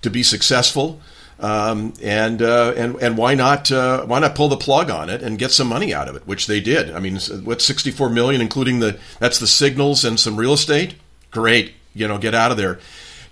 to 0.03 0.09
be 0.11 0.21
successful. 0.21 1.01
Um, 1.37 1.93
and 2.01 2.41
uh, 2.41 2.73
and 2.77 2.95
and 3.01 3.17
why 3.17 3.35
not 3.35 3.69
uh, 3.69 4.05
why 4.05 4.19
not 4.19 4.35
pull 4.35 4.47
the 4.47 4.57
plug 4.57 4.89
on 4.89 5.09
it 5.09 5.21
and 5.21 5.37
get 5.37 5.51
some 5.51 5.67
money 5.67 5.93
out 5.93 6.07
of 6.07 6.15
it, 6.15 6.25
which 6.25 6.47
they 6.47 6.61
did. 6.61 6.91
I 6.91 6.99
mean, 6.99 7.19
what 7.43 7.61
sixty 7.61 7.91
four 7.91 8.09
million, 8.09 8.41
including 8.41 8.79
the 8.79 8.97
that's 9.19 9.39
the 9.39 9.47
signals 9.47 10.05
and 10.05 10.17
some 10.17 10.37
real 10.37 10.53
estate. 10.53 10.95
Great, 11.31 11.73
you 11.93 12.07
know, 12.07 12.17
get 12.17 12.33
out 12.33 12.51
of 12.51 12.57
there. 12.57 12.79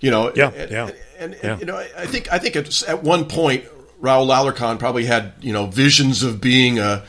You 0.00 0.10
know, 0.10 0.32
yeah, 0.34 0.50
yeah. 0.54 0.90
And, 1.18 1.32
and, 1.32 1.36
yeah. 1.42 1.58
you 1.58 1.64
know, 1.64 1.78
I 1.78 2.04
think 2.04 2.30
I 2.30 2.38
think 2.38 2.56
at 2.56 3.02
one 3.02 3.24
point 3.24 3.64
Raul 4.02 4.26
Alarcon 4.26 4.78
probably 4.78 5.06
had 5.06 5.32
you 5.40 5.54
know 5.54 5.66
visions 5.66 6.22
of 6.22 6.42
being 6.42 6.78
a 6.78 7.04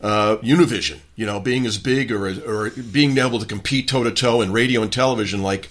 uh, 0.00 0.36
Univision, 0.38 1.00
you 1.16 1.26
know, 1.26 1.40
being 1.40 1.66
as 1.66 1.76
big 1.78 2.10
or 2.12 2.26
or 2.26 2.70
being 2.70 3.18
able 3.18 3.38
to 3.38 3.46
compete 3.46 3.88
toe 3.88 4.04
to 4.04 4.10
toe 4.10 4.40
in 4.40 4.52
radio 4.52 4.82
and 4.82 4.92
television 4.92 5.42
like 5.42 5.68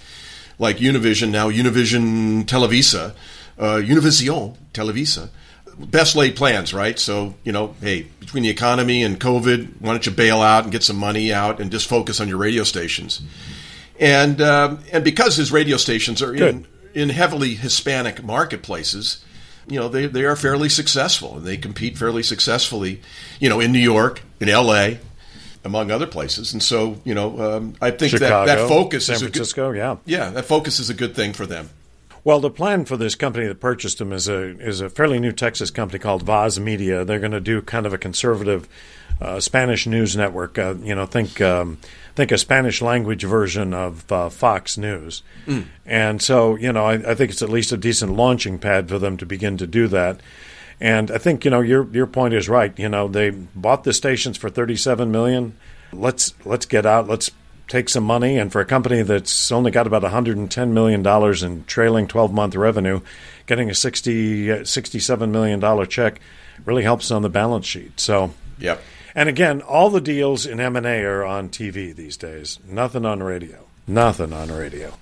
like 0.58 0.78
Univision 0.78 1.30
now, 1.30 1.50
Univision 1.50 2.44
Televisa, 2.44 3.14
uh, 3.58 3.76
Univision 3.76 4.56
Televisa. 4.72 5.30
Best 5.78 6.16
laid 6.16 6.34
plans, 6.34 6.74
right? 6.74 6.98
So 6.98 7.34
you 7.44 7.52
know, 7.52 7.74
hey, 7.80 8.06
between 8.20 8.42
the 8.42 8.48
economy 8.48 9.02
and 9.02 9.20
COVID, 9.20 9.80
why 9.80 9.92
don't 9.92 10.04
you 10.04 10.12
bail 10.12 10.42
out 10.42 10.64
and 10.64 10.72
get 10.72 10.82
some 10.82 10.96
money 10.96 11.32
out 11.32 11.60
and 11.60 11.70
just 11.70 11.86
focus 11.86 12.20
on 12.20 12.28
your 12.28 12.38
radio 12.38 12.64
stations? 12.64 13.22
And 14.00 14.40
uh, 14.40 14.76
and 14.92 15.04
because 15.04 15.36
his 15.36 15.52
radio 15.52 15.76
stations 15.76 16.20
are 16.20 16.32
Good. 16.32 16.54
in 16.54 16.66
in 16.94 17.08
heavily 17.10 17.54
Hispanic 17.54 18.24
marketplaces, 18.24 19.24
you 19.68 19.78
know, 19.78 19.88
they, 19.88 20.06
they 20.06 20.24
are 20.24 20.36
fairly 20.36 20.68
successful 20.68 21.36
and 21.36 21.46
they 21.46 21.56
compete 21.56 21.98
fairly 21.98 22.22
successfully, 22.22 23.00
you 23.38 23.48
know, 23.48 23.60
in 23.60 23.72
New 23.72 23.78
York, 23.78 24.22
in 24.40 24.48
L.A., 24.48 24.98
among 25.64 25.90
other 25.90 26.06
places. 26.06 26.52
And 26.52 26.62
so, 26.62 27.00
you 27.04 27.14
know, 27.14 27.56
um, 27.56 27.74
I 27.80 27.90
think 27.90 28.10
Chicago, 28.10 28.46
that, 28.46 28.56
that 28.56 28.68
focus 28.68 29.06
San 29.06 29.16
is 29.16 29.22
Francisco, 29.22 29.70
a 29.70 29.72
good, 29.72 29.78
yeah. 29.78 29.96
Yeah, 30.06 30.30
that 30.30 30.46
focus 30.46 30.80
is 30.80 30.88
a 30.88 30.94
good 30.94 31.14
thing 31.14 31.32
for 31.32 31.46
them. 31.46 31.68
Well, 32.28 32.40
the 32.40 32.50
plan 32.50 32.84
for 32.84 32.98
this 32.98 33.14
company 33.14 33.46
that 33.46 33.58
purchased 33.58 33.96
them 33.96 34.12
is 34.12 34.28
a 34.28 34.50
is 34.58 34.82
a 34.82 34.90
fairly 34.90 35.18
new 35.18 35.32
Texas 35.32 35.70
company 35.70 35.98
called 35.98 36.24
Voz 36.24 36.60
Media. 36.60 37.02
They're 37.02 37.20
going 37.20 37.32
to 37.32 37.40
do 37.40 37.62
kind 37.62 37.86
of 37.86 37.94
a 37.94 37.96
conservative 37.96 38.68
uh, 39.18 39.40
Spanish 39.40 39.86
news 39.86 40.14
network. 40.14 40.58
Uh, 40.58 40.74
you 40.82 40.94
know, 40.94 41.06
think 41.06 41.40
um, 41.40 41.78
think 42.16 42.30
a 42.30 42.36
Spanish 42.36 42.82
language 42.82 43.24
version 43.24 43.72
of 43.72 44.12
uh, 44.12 44.28
Fox 44.28 44.76
News. 44.76 45.22
Mm. 45.46 45.68
And 45.86 46.20
so, 46.20 46.54
you 46.56 46.70
know, 46.70 46.84
I, 46.84 46.96
I, 46.96 47.14
think 47.14 47.30
it's 47.30 47.40
at 47.40 47.48
least 47.48 47.72
a 47.72 47.78
decent 47.78 48.12
launching 48.12 48.58
pad 48.58 48.90
for 48.90 48.98
them 48.98 49.16
to 49.16 49.24
begin 49.24 49.56
to 49.56 49.66
do 49.66 49.88
that. 49.88 50.20
And 50.82 51.10
I 51.10 51.16
think 51.16 51.46
you 51.46 51.50
know 51.50 51.62
your 51.62 51.88
your 51.94 52.06
point 52.06 52.34
is 52.34 52.46
right. 52.46 52.78
You 52.78 52.90
know, 52.90 53.08
they 53.08 53.30
bought 53.30 53.84
the 53.84 53.94
stations 53.94 54.36
for 54.36 54.50
thirty 54.50 54.76
seven 54.76 55.10
million. 55.10 55.56
Let's 55.94 56.34
let's 56.44 56.66
get 56.66 56.84
out. 56.84 57.08
Let's 57.08 57.30
take 57.68 57.88
some 57.88 58.04
money. 58.04 58.38
And 58.38 58.50
for 58.50 58.60
a 58.60 58.64
company 58.64 59.02
that's 59.02 59.52
only 59.52 59.70
got 59.70 59.86
about 59.86 60.02
$110 60.02 60.70
million 60.70 61.06
in 61.44 61.64
trailing 61.64 62.08
12 62.08 62.32
month 62.32 62.56
revenue, 62.56 63.00
getting 63.46 63.70
a 63.70 63.74
60, 63.74 64.46
$67 64.46 65.30
million 65.30 65.88
check 65.88 66.20
really 66.64 66.82
helps 66.82 67.10
on 67.10 67.22
the 67.22 67.28
balance 67.28 67.66
sheet. 67.66 68.00
So, 68.00 68.32
yep. 68.58 68.82
And 69.14 69.28
again, 69.28 69.62
all 69.62 69.90
the 69.90 70.00
deals 70.00 70.46
in 70.46 70.60
M&A 70.60 71.02
are 71.02 71.24
on 71.24 71.48
TV 71.48 71.94
these 71.94 72.16
days. 72.16 72.58
Nothing 72.66 73.04
on 73.04 73.22
radio. 73.22 73.66
Nothing 73.86 74.32
on 74.32 74.50
radio. 74.52 74.94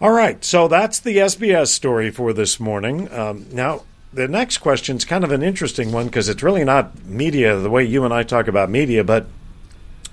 All 0.00 0.10
right, 0.10 0.44
so 0.44 0.66
that's 0.66 0.98
the 1.00 1.18
SBS 1.18 1.68
story 1.68 2.10
for 2.10 2.32
this 2.32 2.58
morning. 2.58 3.10
Um, 3.12 3.46
now, 3.52 3.82
the 4.12 4.28
next 4.28 4.58
question 4.58 4.96
is 4.96 5.04
kind 5.04 5.24
of 5.24 5.32
an 5.32 5.42
interesting 5.42 5.92
one 5.92 6.06
because 6.06 6.28
it's 6.28 6.42
really 6.42 6.64
not 6.64 7.04
media 7.04 7.56
the 7.56 7.70
way 7.70 7.84
you 7.84 8.04
and 8.04 8.12
I 8.12 8.24
talk 8.24 8.48
about 8.48 8.68
media, 8.68 9.04
but 9.04 9.26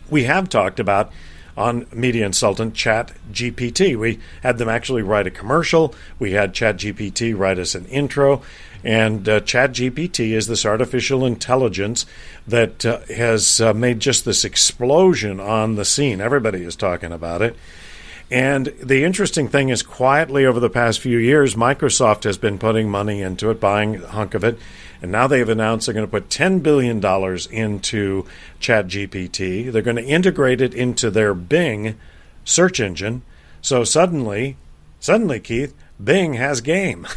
we 0.09 0.23
have 0.23 0.47
talked 0.47 0.79
about 0.79 1.11
on 1.57 1.85
Media 1.93 2.25
Insultant 2.25 2.73
Chat 2.73 3.11
GPT. 3.31 3.97
We 3.97 4.19
had 4.43 4.57
them 4.57 4.69
actually 4.69 5.01
write 5.01 5.27
a 5.27 5.31
commercial. 5.31 5.93
We 6.17 6.31
had 6.31 6.53
ChatGPT 6.53 7.37
write 7.37 7.59
us 7.59 7.75
an 7.75 7.85
intro. 7.85 8.41
And 8.83 9.27
uh, 9.27 9.41
ChatGPT 9.41 10.31
is 10.31 10.47
this 10.47 10.65
artificial 10.65 11.25
intelligence 11.25 12.05
that 12.47 12.85
uh, 12.85 12.99
has 13.13 13.59
uh, 13.59 13.73
made 13.73 13.99
just 13.99 14.23
this 14.23 14.45
explosion 14.45 15.39
on 15.39 15.75
the 15.75 15.85
scene. 15.85 16.21
Everybody 16.21 16.63
is 16.63 16.75
talking 16.75 17.11
about 17.11 17.41
it. 17.41 17.57
And 18.31 18.67
the 18.81 19.03
interesting 19.03 19.47
thing 19.47 19.69
is, 19.69 19.81
quietly 19.81 20.45
over 20.45 20.59
the 20.59 20.69
past 20.69 20.99
few 20.99 21.17
years, 21.17 21.55
Microsoft 21.55 22.23
has 22.23 22.37
been 22.37 22.59
putting 22.59 22.89
money 22.89 23.21
into 23.21 23.49
it, 23.49 23.59
buying 23.59 23.95
a 23.95 24.07
hunk 24.07 24.35
of 24.35 24.43
it. 24.43 24.59
And 25.01 25.11
now 25.11 25.27
they've 25.27 25.47
announced 25.47 25.85
they're 25.85 25.93
going 25.93 26.05
to 26.05 26.11
put 26.11 26.29
$10 26.29 26.61
billion 26.61 26.97
into 26.97 28.25
ChatGPT. 28.59 29.71
They're 29.71 29.81
going 29.81 29.95
to 29.95 30.03
integrate 30.03 30.61
it 30.61 30.73
into 30.73 31.09
their 31.09 31.33
Bing 31.33 31.97
search 32.43 32.79
engine. 32.79 33.21
So 33.61 33.83
suddenly, 33.83 34.57
suddenly, 34.99 35.39
Keith, 35.39 35.73
Bing 36.03 36.33
has 36.33 36.61
game. 36.61 37.07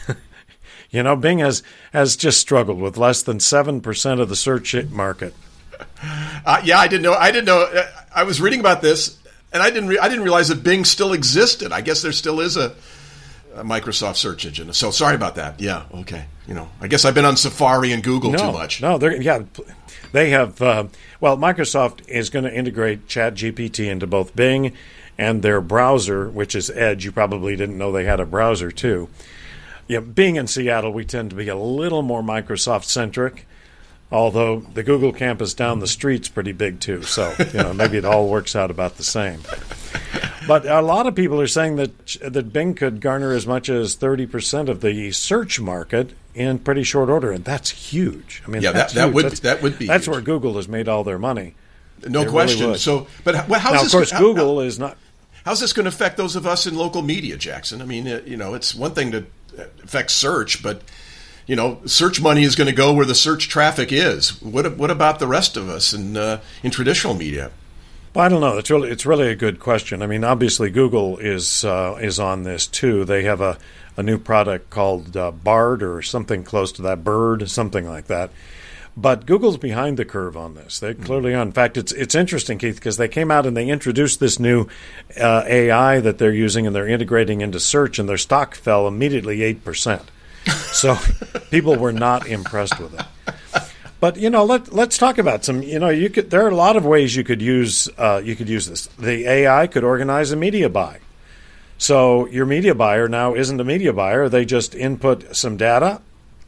you 0.91 1.03
know, 1.03 1.17
Bing 1.17 1.41
has, 1.41 1.63
has 1.93 2.17
just 2.17 2.41
struggled 2.41 2.81
with 2.81 2.97
less 2.97 3.23
than 3.23 3.39
7% 3.39 4.21
of 4.21 4.29
the 4.29 4.37
search 4.37 4.75
market. 4.91 5.35
Uh, 6.45 6.61
yeah, 6.65 6.79
I 6.79 6.89
didn't 6.89 7.03
know. 7.03 7.15
I 7.15 7.31
didn't 7.31 7.47
know. 7.47 7.63
Uh, 7.63 7.87
I 8.15 8.25
was 8.25 8.41
reading 8.41 8.59
about 8.59 8.83
this, 8.83 9.19
and 9.53 9.63
I 9.63 9.71
didn't. 9.71 9.89
Re- 9.89 9.99
I 9.99 10.09
didn't 10.09 10.25
realize 10.25 10.49
that 10.49 10.65
Bing 10.65 10.85
still 10.85 11.13
existed. 11.13 11.71
I 11.71 11.81
guess 11.81 12.03
there 12.03 12.11
still 12.11 12.41
is 12.41 12.57
a 12.57 12.75
Microsoft 13.57 14.17
search 14.17 14.45
engine. 14.45 14.73
So 14.73 14.91
sorry 14.91 15.15
about 15.15 15.37
that. 15.37 15.61
Yeah, 15.61 15.85
okay. 15.95 16.27
You 16.47 16.55
know, 16.55 16.69
I 16.81 16.89
guess 16.89 17.05
I've 17.05 17.15
been 17.15 17.25
on 17.25 17.37
Safari 17.37 17.93
and 17.93 18.03
Google 18.03 18.33
no, 18.33 18.39
too 18.39 18.53
much. 18.53 18.83
No, 18.83 18.99
they're 18.99 19.21
yeah, 19.21 19.45
they 20.13 20.31
have. 20.31 20.61
Uh, 20.61 20.85
well, 21.21 21.37
Microsoft 21.37 22.09
is 22.09 22.31
going 22.31 22.45
to 22.45 22.53
integrate 22.53 23.07
ChatGPT 23.07 23.89
into 23.89 24.07
both 24.07 24.35
Bing 24.35 24.73
and 25.17 25.43
their 25.43 25.61
browser, 25.61 26.29
which 26.29 26.57
is 26.57 26.71
Edge. 26.71 27.05
You 27.05 27.13
probably 27.13 27.55
didn't 27.55 27.79
know 27.79 27.93
they 27.93 28.05
had 28.05 28.21
a 28.21 28.27
browser 28.27 28.73
too. 28.73 29.09
Yeah, 29.87 30.01
being 30.01 30.37
in 30.37 30.47
Seattle, 30.47 30.93
we 30.93 31.05
tend 31.05 31.31
to 31.31 31.37
be 31.37 31.49
a 31.49 31.57
little 31.57 32.03
more 32.03 32.23
Microsoft 32.23 32.85
centric. 32.85 33.47
Although 34.13 34.61
the 34.61 34.83
Google 34.83 35.13
campus 35.13 35.55
down 35.55 35.79
the 35.79 35.87
street's 35.87 36.29
pretty 36.29 36.53
big 36.53 36.81
too, 36.81 37.03
so 37.03 37.35
you 37.53 37.63
know 37.63 37.73
maybe 37.73 37.97
it 37.97 38.05
all 38.05 38.29
works 38.29 38.55
out 38.55 38.71
about 38.71 38.99
the 38.99 39.03
same. 39.03 39.41
But 40.47 40.67
a 40.67 40.83
lot 40.83 41.07
of 41.07 41.15
people 41.15 41.41
are 41.41 41.47
saying 41.47 41.77
that 41.77 42.07
that 42.21 42.53
Bing 42.53 42.75
could 42.75 43.01
garner 43.01 43.33
as 43.33 43.47
much 43.47 43.71
as 43.71 43.95
thirty 43.95 44.27
percent 44.27 44.69
of 44.69 44.83
the 44.83 45.13
search 45.13 45.59
market 45.61 46.15
in 46.35 46.59
pretty 46.59 46.83
short 46.83 47.09
order, 47.09 47.33
and 47.33 47.43
that's 47.43 47.71
huge. 47.71 48.43
I 48.47 48.51
mean, 48.51 48.63
yeah, 48.63 48.73
that, 48.73 48.91
that 48.91 49.15
would 49.15 49.25
that's, 49.25 49.41
that 49.41 49.63
would 49.63 49.79
be 49.79 49.87
that's 49.87 50.05
huge. 50.05 50.13
where 50.13 50.21
Google 50.21 50.57
has 50.57 50.69
made 50.69 50.89
all 50.89 51.05
their 51.05 51.19
money. 51.19 51.55
No 52.07 52.29
question. 52.29 52.67
Really 52.67 52.79
so, 52.79 53.07
but 53.25 53.35
how, 53.35 53.43
how's 53.45 53.73
now, 53.73 53.83
this? 53.83 53.95
Of 53.95 53.99
course, 53.99 54.11
how, 54.11 54.19
Google 54.19 54.57
how, 54.57 54.67
is 54.67 54.79
not. 54.79 54.99
How's 55.45 55.61
this 55.61 55.73
going 55.73 55.85
to 55.85 55.89
affect 55.89 56.19
those 56.19 56.37
of 56.37 56.47
us 56.47 56.67
in 56.67 56.75
local 56.77 57.01
media, 57.03 57.37
Jackson? 57.37 57.81
I 57.81 57.85
mean, 57.85 58.07
uh, 58.07 58.21
you 58.27 58.37
know, 58.37 58.55
it's 58.55 58.75
one 58.75 58.93
thing 58.93 59.11
to 59.13 59.27
affect 59.83 60.11
search, 60.11 60.63
but 60.63 60.83
you 61.47 61.57
know, 61.57 61.81
search 61.87 62.21
money 62.21 62.45
is 62.45 62.55
going 62.55 62.69
to 62.69 62.75
go 62.75 62.93
where 62.93 63.07
the 63.07 63.15
search 63.15 63.49
traffic 63.49 63.93
is. 63.93 64.41
What 64.43 64.77
what 64.77 64.91
about 64.91 65.19
the 65.19 65.27
rest 65.27 65.57
of 65.57 65.69
us 65.69 65.93
in 65.93 66.17
uh, 66.17 66.41
in 66.63 66.71
traditional 66.71 67.15
media? 67.15 67.51
Well, 68.15 68.27
I 68.27 68.29
don't 68.29 68.41
know. 68.41 68.59
It's 68.59 68.71
really 68.71 68.91
it's 68.91 69.07
really 69.07 69.29
a 69.29 69.35
good 69.35 69.59
question. 69.59 70.03
I 70.03 70.07
mean, 70.07 70.23
obviously 70.23 70.71
Google 70.71 71.19
is 71.19 71.65
uh, 71.65 71.99
is 72.01 72.21
on 72.21 72.43
this 72.43 72.67
too. 72.67 73.05
They 73.05 73.25
have 73.25 73.41
a, 73.41 73.59
a 73.97 74.03
new 74.03 74.19
product 74.19 74.71
called 74.71 75.17
uh, 75.17 75.31
Bard 75.31 75.83
or 75.83 76.03
something 76.03 76.45
close 76.45 76.73
to 76.73 76.83
that, 76.83 77.05
Bird, 77.05 77.49
something 77.49 77.89
like 77.89 78.07
that. 78.07 78.31
But 78.95 79.25
Google's 79.25 79.57
behind 79.57 79.97
the 79.97 80.05
curve 80.05 80.37
on 80.37 80.55
this. 80.55 80.79
They 80.79 80.93
mm-hmm. 80.93 81.05
clearly 81.05 81.35
are. 81.35 81.41
In 81.41 81.53
fact, 81.53 81.79
it's 81.79 81.93
it's 81.93 82.15
interesting, 82.15 82.59
Keith, 82.59 82.75
because 82.75 82.99
they 82.99 83.09
came 83.09 83.31
out 83.31 83.47
and 83.47 83.57
they 83.57 83.69
introduced 83.69 84.21
this 84.21 84.39
new 84.39 84.69
uh, 85.19 85.45
AI 85.47 86.01
that 86.01 86.19
they're 86.19 86.33
using 86.33 86.67
and 86.67 86.77
they're 86.77 86.89
integrating 86.89 87.41
into 87.41 87.59
search, 87.59 87.99
and 87.99 88.09
their 88.09 88.19
stock 88.19 88.55
fell 88.55 88.87
immediately 88.87 89.43
eight 89.43 89.65
percent. 89.65 90.11
So 90.73 90.97
people 91.51 91.77
were 91.77 91.93
not 91.93 92.27
impressed 92.27 92.79
with 92.81 92.99
it. 92.99 93.07
But 94.03 94.17
you 94.17 94.31
know, 94.31 94.45
let 94.45 94.73
let's 94.73 94.99
talk 94.99 95.19
about 95.19 95.45
some. 95.45 95.63
You 95.63 95.79
know, 95.79 95.89
you 95.89 96.11
could 96.11 96.31
there 96.31 96.45
are 96.45 96.49
a 96.49 96.57
lot 96.57 96.77
of 96.77 96.85
ways 96.85 97.15
you 97.15 97.23
could 97.23 97.41
use 97.41 97.89
uh, 97.97 98.21
you 98.25 98.35
could 98.35 98.49
use 98.49 98.67
this. 98.67 98.87
The 98.99 99.29
AI 99.29 99.69
could 99.69 99.85
organize 99.85 100.33
a 100.33 100.37
media 100.37 100.69
buy. 100.69 100.99
So 101.79 102.27
your 102.27 102.45
media 102.45 102.75
buyer 102.75 103.09
now 103.09 103.35
isn't 103.35 103.61
a 103.61 103.65
media 103.65 103.93
buyer; 103.93 104.29
they 104.29 104.45
just 104.45 104.75
input 104.75 105.37
some 105.37 105.57
data, 105.57 106.01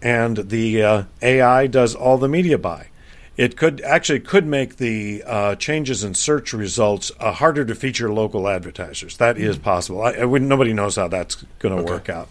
and 0.03 0.37
the 0.39 0.83
uh, 0.83 1.03
AI 1.23 1.69
does 1.69 1.95
all 1.95 2.19
the 2.19 2.29
media 2.29 2.59
buy. 2.59 2.89
It 3.37 3.57
could 3.57 3.81
actually 3.83 4.21
could 4.21 4.47
make 4.47 4.77
the 4.77 5.23
uh, 5.25 5.55
changes 5.55 6.03
in 6.03 6.15
search 6.15 6.53
results 6.53 7.13
uh, 7.21 7.31
harder 7.31 7.65
to 7.65 7.75
feature 7.77 8.13
local 8.13 8.49
advertisers. 8.49 9.17
That 9.19 9.39
is 9.39 9.59
possible. 9.59 10.03
I, 10.03 10.13
I 10.15 10.25
nobody 10.25 10.73
knows 10.73 10.97
how 10.97 11.07
that's 11.07 11.37
going 11.61 11.77
to 11.77 11.83
okay. 11.83 11.93
work 11.93 12.09
out. 12.09 12.29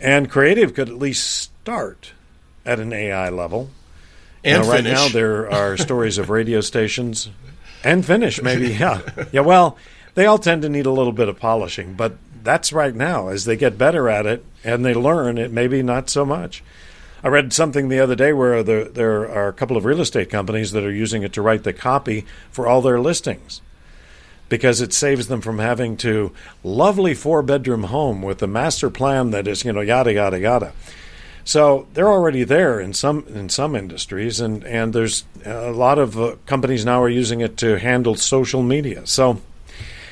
And 0.00 0.30
creative 0.30 0.74
could 0.74 0.88
at 0.88 0.98
least 0.98 1.24
start 1.26 2.12
at 2.64 2.78
an 2.78 2.92
AI 2.92 3.30
level. 3.30 3.70
And 4.44 4.64
right 4.66 4.84
now 4.84 5.08
there 5.08 5.50
are 5.50 5.76
stories 5.78 6.18
of 6.18 6.30
radio 6.30 6.60
stations. 6.60 7.28
And 7.84 8.04
finish 8.04 8.42
maybe 8.42 8.68
yeah. 8.80 9.00
Yeah 9.32 9.40
well 9.40 9.76
they 10.14 10.26
all 10.26 10.38
tend 10.38 10.62
to 10.62 10.68
need 10.68 10.86
a 10.86 10.90
little 10.90 11.12
bit 11.12 11.28
of 11.28 11.38
polishing 11.38 11.94
but 11.94 12.16
that's 12.42 12.72
right 12.72 12.94
now. 12.94 13.28
As 13.28 13.44
they 13.44 13.56
get 13.56 13.78
better 13.78 14.08
at 14.08 14.26
it 14.26 14.44
and 14.64 14.84
they 14.84 14.94
learn 14.94 15.38
it 15.38 15.52
maybe 15.52 15.82
not 15.82 16.08
so 16.08 16.24
much. 16.24 16.62
I 17.22 17.28
read 17.28 17.52
something 17.52 17.88
the 17.88 17.98
other 17.98 18.14
day 18.14 18.32
where 18.32 18.62
there, 18.62 18.84
there 18.84 19.28
are 19.28 19.48
a 19.48 19.52
couple 19.52 19.76
of 19.76 19.84
real 19.84 20.00
estate 20.00 20.30
companies 20.30 20.70
that 20.70 20.84
are 20.84 20.92
using 20.92 21.24
it 21.24 21.32
to 21.32 21.42
write 21.42 21.64
the 21.64 21.72
copy 21.72 22.24
for 22.50 22.68
all 22.68 22.80
their 22.80 23.00
listings 23.00 23.60
because 24.48 24.80
it 24.80 24.92
saves 24.92 25.28
them 25.28 25.40
from 25.40 25.58
having 25.58 25.96
to 25.96 26.32
lovely 26.64 27.14
four 27.14 27.42
bedroom 27.42 27.84
home 27.84 28.22
with 28.22 28.42
a 28.42 28.46
master 28.46 28.90
plan 28.90 29.30
that 29.30 29.46
is 29.46 29.64
you 29.64 29.72
know 29.72 29.80
yada 29.80 30.12
yada 30.12 30.38
yada 30.38 30.72
so 31.48 31.86
they're 31.94 32.12
already 32.12 32.44
there 32.44 32.78
in 32.78 32.92
some 32.92 33.24
in 33.26 33.48
some 33.48 33.74
industries, 33.74 34.38
and 34.38 34.62
and 34.64 34.92
there's 34.92 35.24
a 35.46 35.70
lot 35.70 35.98
of 35.98 36.20
uh, 36.20 36.36
companies 36.44 36.84
now 36.84 37.02
are 37.02 37.08
using 37.08 37.40
it 37.40 37.56
to 37.56 37.78
handle 37.78 38.16
social 38.16 38.62
media. 38.62 39.06
So, 39.06 39.40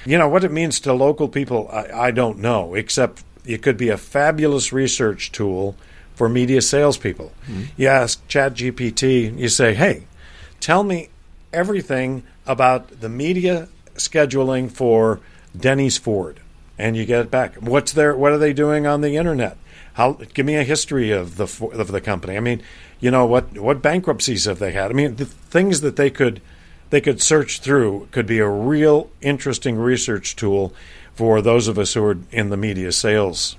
you 0.07 0.16
know 0.16 0.31
what 0.31 0.45
it 0.45 0.50
means 0.50 0.81
to 0.81 0.95
local 0.95 1.28
people, 1.28 1.69
I, 1.71 2.07
I 2.07 2.11
don't 2.11 2.38
know. 2.38 2.73
Except 2.73 3.23
it 3.45 3.61
could 3.61 3.76
be 3.76 3.90
a 3.90 3.99
fabulous 3.99 4.73
research 4.73 5.31
tool 5.31 5.76
for 6.14 6.26
media 6.26 6.62
salespeople. 6.62 7.31
Mm-hmm. 7.47 7.64
You 7.76 7.88
ask 7.88 8.26
ChatGPT, 8.28 9.38
you 9.38 9.50
say, 9.50 9.75
"Hey, 9.75 10.07
tell 10.59 10.85
me 10.85 11.11
everything 11.52 12.23
about 12.47 13.02
the 13.02 13.11
media 13.11 13.69
scheduling 13.99 14.71
for 14.71 15.21
Denny's 15.59 15.99
Ford," 15.99 16.41
and 16.79 16.97
you 16.97 17.05
get 17.05 17.21
it 17.21 17.31
back. 17.31 17.57
What's 17.57 17.93
their 17.93 18.17
What 18.17 18.33
are 18.33 18.38
they 18.38 18.53
doing 18.53 18.87
on 18.87 19.00
the 19.00 19.17
internet? 19.17 19.57
How 19.95 20.12
give 20.35 20.45
me 20.45 20.57
a 20.57 20.65
history 20.65 21.11
of 21.11 21.37
the 21.37 21.45
of 21.73 21.91
the 21.91 22.00
company. 22.00 22.37
I 22.37 22.41
mean, 22.41 22.62
you 23.00 23.11
know 23.11 23.25
what 23.26 23.59
what 23.59 23.83
bankruptcies 23.83 24.45
have 24.45 24.59
they 24.59 24.73
had? 24.73 24.91
I 24.91 24.95
mean, 24.95 25.17
the 25.17 25.25
things 25.25 25.81
that 25.81 25.97
they 25.97 26.11
could 26.11 26.41
they 26.91 27.00
could 27.00 27.23
search 27.23 27.61
through 27.61 28.09
could 28.11 28.26
be 28.26 28.38
a 28.38 28.49
real 28.49 29.11
interesting 29.21 29.76
research 29.76 30.37
tool 30.37 30.73
for 31.15 31.41
those 31.41 31.67
of 31.67 31.79
us 31.79 31.95
who 31.95 32.05
are 32.05 32.19
in 32.31 32.50
the 32.50 32.57
media 32.57 32.93
sales 32.93 33.57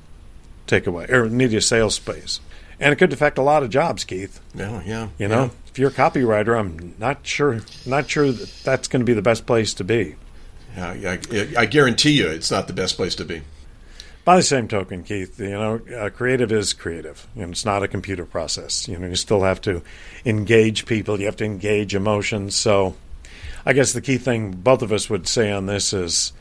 takeaway 0.68 1.10
or 1.10 1.28
media 1.28 1.62
sales 1.62 1.96
space. 1.96 2.40
And 2.80 2.94
it 2.94 2.98
could 2.98 3.12
affect 3.12 3.40
a 3.40 3.42
lot 3.42 3.64
of 3.64 3.72
jobs, 3.72 4.04
Keith. 4.04 4.40
Yeah, 4.54 4.84
yeah. 4.86 5.08
You 5.18 5.28
know, 5.28 5.46
yeah. 5.46 5.50
if 5.68 5.80
you're 5.80 5.90
a 5.90 5.94
copywriter, 5.94 6.58
I'm 6.58 6.94
not 7.00 7.26
sure 7.26 7.62
not 7.86 8.10
sure 8.10 8.32
that 8.32 8.50
that's 8.64 8.88
going 8.88 9.02
to 9.02 9.06
be 9.06 9.14
the 9.14 9.22
best 9.22 9.46
place 9.46 9.74
to 9.76 9.84
be. 9.84 10.16
Yeah, 10.78 11.18
I, 11.32 11.48
I 11.58 11.66
guarantee 11.66 12.12
you, 12.12 12.28
it's 12.28 12.52
not 12.52 12.68
the 12.68 12.74
best 12.74 12.98
place 12.98 13.16
to 13.16 13.26
be. 13.26 13.42
By 14.24 14.36
the 14.36 14.44
same 14.44 14.68
token, 14.68 15.04
Keith, 15.04 15.40
you 15.40 15.50
know, 15.50 15.82
uh, 15.98 16.10
creative 16.12 16.52
is 16.52 16.74
creative. 16.74 17.28
You 17.36 17.44
know, 17.44 17.50
it's 17.50 17.66
not 17.66 17.82
a 17.82 17.88
computer 17.88 18.26
process. 18.26 18.88
You 18.88 19.00
know, 19.00 19.08
you 19.08 19.16
still 19.16 19.42
have 19.42 19.60
to 19.62 19.82
engage 20.24 20.86
people. 20.86 21.20
You 21.20 21.26
have 21.26 21.38
to 21.38 21.46
engage 21.46 21.96
emotions. 21.96 22.56
So, 22.56 22.96
I 23.66 23.74
guess 23.74 23.94
the 23.94 24.02
key 24.02 24.18
thing 24.18 24.52
both 24.52 24.84
of 24.84 24.92
us 24.92 25.10
would 25.10 25.28
say 25.28 25.52
on 25.52 25.66
this 25.66 25.94
is 25.94 26.34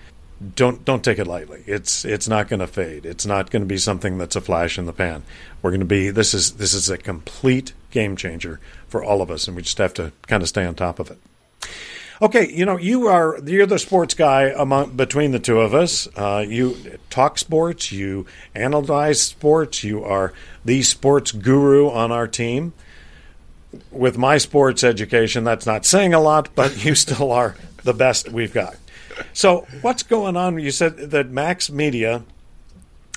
don't 0.55 0.85
don't 0.85 1.03
take 1.03 1.19
it 1.19 1.27
lightly. 1.27 1.63
It's 1.67 2.05
it's 2.05 2.29
not 2.29 2.49
going 2.49 2.61
to 2.61 2.67
fade. 2.67 3.07
It's 3.07 3.25
not 3.25 3.51
going 3.51 3.63
to 3.63 3.67
be 3.67 3.79
something 3.79 4.19
that's 4.19 4.37
a 4.37 4.43
flash 4.43 4.79
in 4.79 4.85
the 4.85 4.93
pan. 4.93 5.23
We're 5.63 5.71
going 5.71 5.81
to 5.81 5.87
be 5.87 6.11
this 6.11 6.35
is 6.35 6.53
this 6.55 6.75
is 6.75 6.91
a 6.91 6.99
complete 6.99 7.73
game 7.91 8.17
changer 8.17 8.61
for 8.89 9.03
all 9.03 9.23
of 9.23 9.31
us, 9.31 9.47
and 9.47 9.57
we 9.57 9.63
just 9.63 9.79
have 9.79 9.95
to 9.95 10.13
kind 10.27 10.43
of 10.43 10.49
stay 10.49 10.67
on 10.67 10.75
top 10.75 10.99
of 10.99 11.11
it. 11.11 11.19
Okay, 12.21 12.51
you 12.51 12.65
know 12.65 12.79
you 12.79 13.09
are 13.09 13.39
you're 13.45 13.67
the 13.67 13.79
sports 13.79 14.15
guy 14.15 14.45
among 14.45 14.97
between 14.97 15.33
the 15.33 15.39
two 15.39 15.61
of 15.61 15.75
us. 15.75 16.09
Uh, 16.17 16.45
you 16.49 16.99
talk 17.11 17.37
sports, 17.37 17.93
you 17.93 18.25
analyze 18.55 19.21
sports, 19.21 19.85
you 19.85 20.03
are 20.03 20.33
the 20.65 20.83
sports 20.83 21.31
guru 21.33 21.91
on 21.91 22.11
our 22.11 22.27
team. 22.27 22.73
With 23.91 24.17
my 24.17 24.39
sports 24.39 24.83
education, 24.83 25.45
that's 25.45 25.67
not 25.67 25.85
saying 25.85 26.15
a 26.15 26.21
lot, 26.21 26.49
but 26.55 26.83
you 26.85 26.95
still 26.95 27.31
are 27.33 27.55
the 27.85 27.93
best 27.93 28.31
we've 28.31 28.53
got. 28.53 28.77
So, 29.35 29.67
what's 29.83 30.03
going 30.03 30.37
on? 30.39 30.59
You 30.59 30.71
said 30.71 30.97
that 31.11 31.29
Max 31.29 31.71
Media 31.71 32.23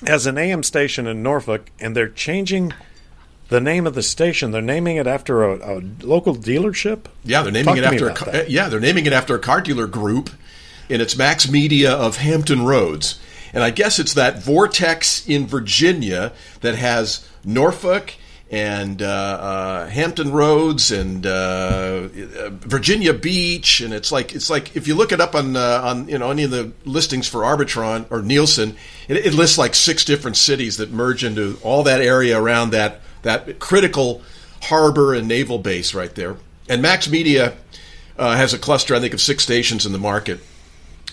has 0.06 0.26
an 0.26 0.36
AM 0.36 0.62
station 0.62 1.06
in 1.06 1.22
Norfolk, 1.22 1.70
and 1.80 1.96
they're 1.96 2.08
changing 2.08 2.74
the 3.50 3.60
name 3.60 3.86
of 3.86 3.94
the 3.94 4.02
station. 4.02 4.52
They're 4.52 4.62
naming 4.62 4.96
it 4.96 5.06
after 5.06 5.44
a, 5.44 5.78
a 5.78 5.82
local 6.02 6.34
dealership. 6.34 7.06
Yeah, 7.24 7.42
they're 7.42 7.52
naming 7.52 7.76
Talk 7.76 7.78
it 7.78 7.84
after 7.84 8.08
a 8.08 8.14
car, 8.14 8.44
yeah, 8.48 8.68
they're 8.68 8.80
naming 8.80 9.06
it 9.06 9.12
after 9.12 9.34
a 9.34 9.38
car 9.38 9.60
dealer 9.60 9.86
group, 9.86 10.30
and 10.88 11.02
it's 11.02 11.16
Max 11.16 11.50
Media 11.50 11.92
of 11.92 12.16
Hampton 12.16 12.64
Roads. 12.64 13.20
And 13.52 13.62
I 13.64 13.70
guess 13.70 13.98
it's 13.98 14.14
that 14.14 14.42
vortex 14.42 15.28
in 15.28 15.46
Virginia 15.46 16.32
that 16.60 16.76
has 16.76 17.28
Norfolk 17.44 18.14
and 18.52 19.00
uh, 19.00 19.06
uh, 19.06 19.86
Hampton 19.88 20.32
Roads 20.32 20.90
and 20.90 21.24
uh, 21.24 22.08
Virginia 22.08 23.14
Beach, 23.14 23.80
and 23.80 23.92
it's 23.94 24.10
like 24.10 24.34
it's 24.34 24.50
like 24.50 24.76
if 24.76 24.88
you 24.88 24.94
look 24.94 25.12
it 25.12 25.20
up 25.20 25.34
on 25.34 25.56
uh, 25.56 25.80
on 25.82 26.08
you 26.08 26.18
know 26.18 26.30
any 26.30 26.44
of 26.44 26.50
the 26.50 26.72
listings 26.84 27.28
for 27.28 27.42
Arbitron 27.42 28.06
or 28.10 28.22
Nielsen, 28.22 28.76
it, 29.08 29.26
it 29.26 29.34
lists 29.34 29.58
like 29.58 29.74
six 29.74 30.04
different 30.04 30.36
cities 30.36 30.78
that 30.78 30.90
merge 30.90 31.24
into 31.24 31.58
all 31.62 31.84
that 31.84 32.00
area 32.00 32.40
around 32.40 32.70
that 32.70 33.00
that 33.22 33.58
critical 33.58 34.22
harbor 34.62 35.14
and 35.14 35.26
naval 35.28 35.58
base 35.58 35.94
right 35.94 36.14
there. 36.14 36.36
And 36.68 36.82
Max 36.82 37.08
Media 37.08 37.56
uh, 38.18 38.36
has 38.36 38.52
a 38.52 38.58
cluster, 38.58 38.94
I 38.94 39.00
think, 39.00 39.14
of 39.14 39.20
six 39.20 39.42
stations 39.42 39.86
in 39.86 39.92
the 39.92 39.98
market. 39.98 40.40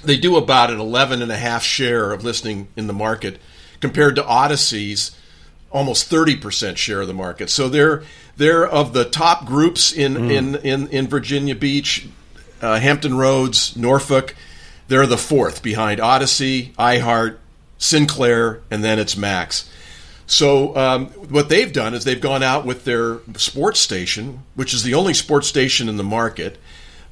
They 0.03 0.17
do 0.17 0.35
about 0.35 0.69
an 0.69 0.79
11 0.79 1.21
and 1.21 1.31
a 1.31 1.37
half 1.37 1.63
share 1.63 2.11
of 2.11 2.23
listening 2.23 2.67
in 2.75 2.87
the 2.87 2.93
market 2.93 3.39
compared 3.79 4.15
to 4.15 4.25
Audacy's 4.25 5.15
almost 5.71 6.09
30% 6.09 6.77
share 6.77 7.01
of 7.01 7.07
the 7.07 7.13
market. 7.13 7.49
So 7.49 7.69
they're 7.69 8.03
they're 8.37 8.67
of 8.67 8.93
the 8.93 9.05
top 9.05 9.45
groups 9.45 9.91
in 9.91 10.29
in, 10.29 10.55
in, 10.57 10.87
in 10.89 11.07
Virginia 11.07 11.55
Beach, 11.55 12.07
uh, 12.61 12.79
Hampton 12.79 13.17
Roads, 13.17 13.75
Norfolk. 13.75 14.35
They're 14.87 15.07
the 15.07 15.17
fourth 15.17 15.63
behind 15.63 15.99
Odyssey, 15.99 16.73
iHeart, 16.79 17.37
Sinclair, 17.77 18.61
and 18.71 18.83
then 18.83 18.99
it's 18.99 19.17
Max. 19.17 19.69
So 20.27 20.75
um, 20.75 21.07
what 21.07 21.47
they've 21.47 21.71
done 21.71 21.93
is 21.93 22.03
they've 22.03 22.19
gone 22.19 22.43
out 22.43 22.65
with 22.65 22.83
their 22.83 23.19
sports 23.37 23.79
station, 23.79 24.43
which 24.55 24.73
is 24.73 24.83
the 24.83 24.93
only 24.93 25.13
sports 25.13 25.47
station 25.47 25.87
in 25.87 25.95
the 25.95 26.03
market 26.03 26.57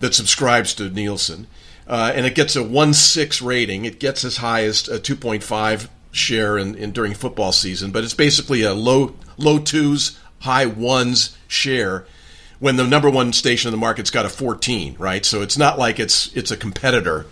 that 0.02 0.14
subscribes 0.14 0.74
to 0.76 0.90
Nielsen, 0.90 1.48
uh, 1.88 2.12
and 2.14 2.26
it 2.26 2.36
gets 2.36 2.58
a 2.58 2.64
one 2.64 2.94
six 2.94 3.42
rating. 3.42 3.86
It 3.86 4.02
gets 4.02 4.26
as 4.26 4.38
high 4.38 4.66
as 4.66 4.90
a 4.90 5.00
two 5.00 5.16
point 5.16 5.44
five 5.44 5.90
share 6.12 6.58
in, 6.58 6.76
in 6.76 6.92
during 6.92 7.14
football 7.14 7.54
season, 7.54 7.92
but 7.92 8.04
it's 8.04 8.14
basically 8.14 8.64
a 8.64 8.74
low 8.74 9.16
low 9.38 9.60
twos, 9.60 10.20
high 10.40 10.66
ones 10.66 11.38
share. 11.48 12.06
When 12.60 12.76
the 12.76 12.86
number 12.86 13.10
one 13.10 13.32
station 13.34 13.70
in 13.70 13.72
the 13.74 13.78
market's 13.78 14.10
got 14.10 14.26
a 14.26 14.30
14, 14.30 14.96
right? 14.98 15.26
So 15.26 15.42
it's 15.42 15.58
not 15.58 15.78
like 15.78 16.00
it's 16.00 16.36
it's 16.36 16.52
a 16.52 16.58
competitor 16.58 17.28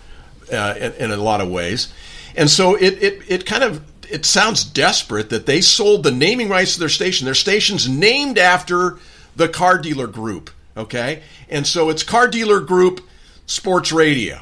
uh, 0.51 0.75
in, 0.77 0.93
in 0.93 1.11
a 1.11 1.17
lot 1.17 1.41
of 1.41 1.49
ways, 1.49 1.91
and 2.37 2.49
so 2.49 2.75
it 2.75 3.01
it, 3.03 3.21
it 3.27 3.45
kind 3.45 3.63
of 3.63 3.83
it 4.13 4.25
sounds 4.25 4.63
desperate 4.63 5.31
that 5.31 5.47
they 5.47 5.59
sold 5.59 6.03
the 6.03 6.11
naming 6.11 6.47
rights 6.47 6.75
to 6.75 6.79
their 6.79 6.87
station. 6.87 7.25
Their 7.25 7.33
station's 7.33 7.89
named 7.89 8.37
after 8.37 8.99
the 9.35 9.49
car 9.49 9.79
dealer 9.79 10.05
group, 10.05 10.51
okay? 10.77 11.23
And 11.49 11.65
so 11.65 11.89
it's 11.89 12.03
car 12.03 12.27
dealer 12.27 12.59
group 12.59 13.01
sports 13.47 13.91
radio. 13.91 14.41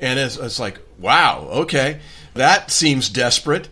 And 0.00 0.18
it's, 0.18 0.36
it's 0.36 0.58
like, 0.58 0.80
wow, 0.98 1.48
okay. 1.52 2.00
That 2.34 2.72
seems 2.72 3.08
desperate 3.08 3.68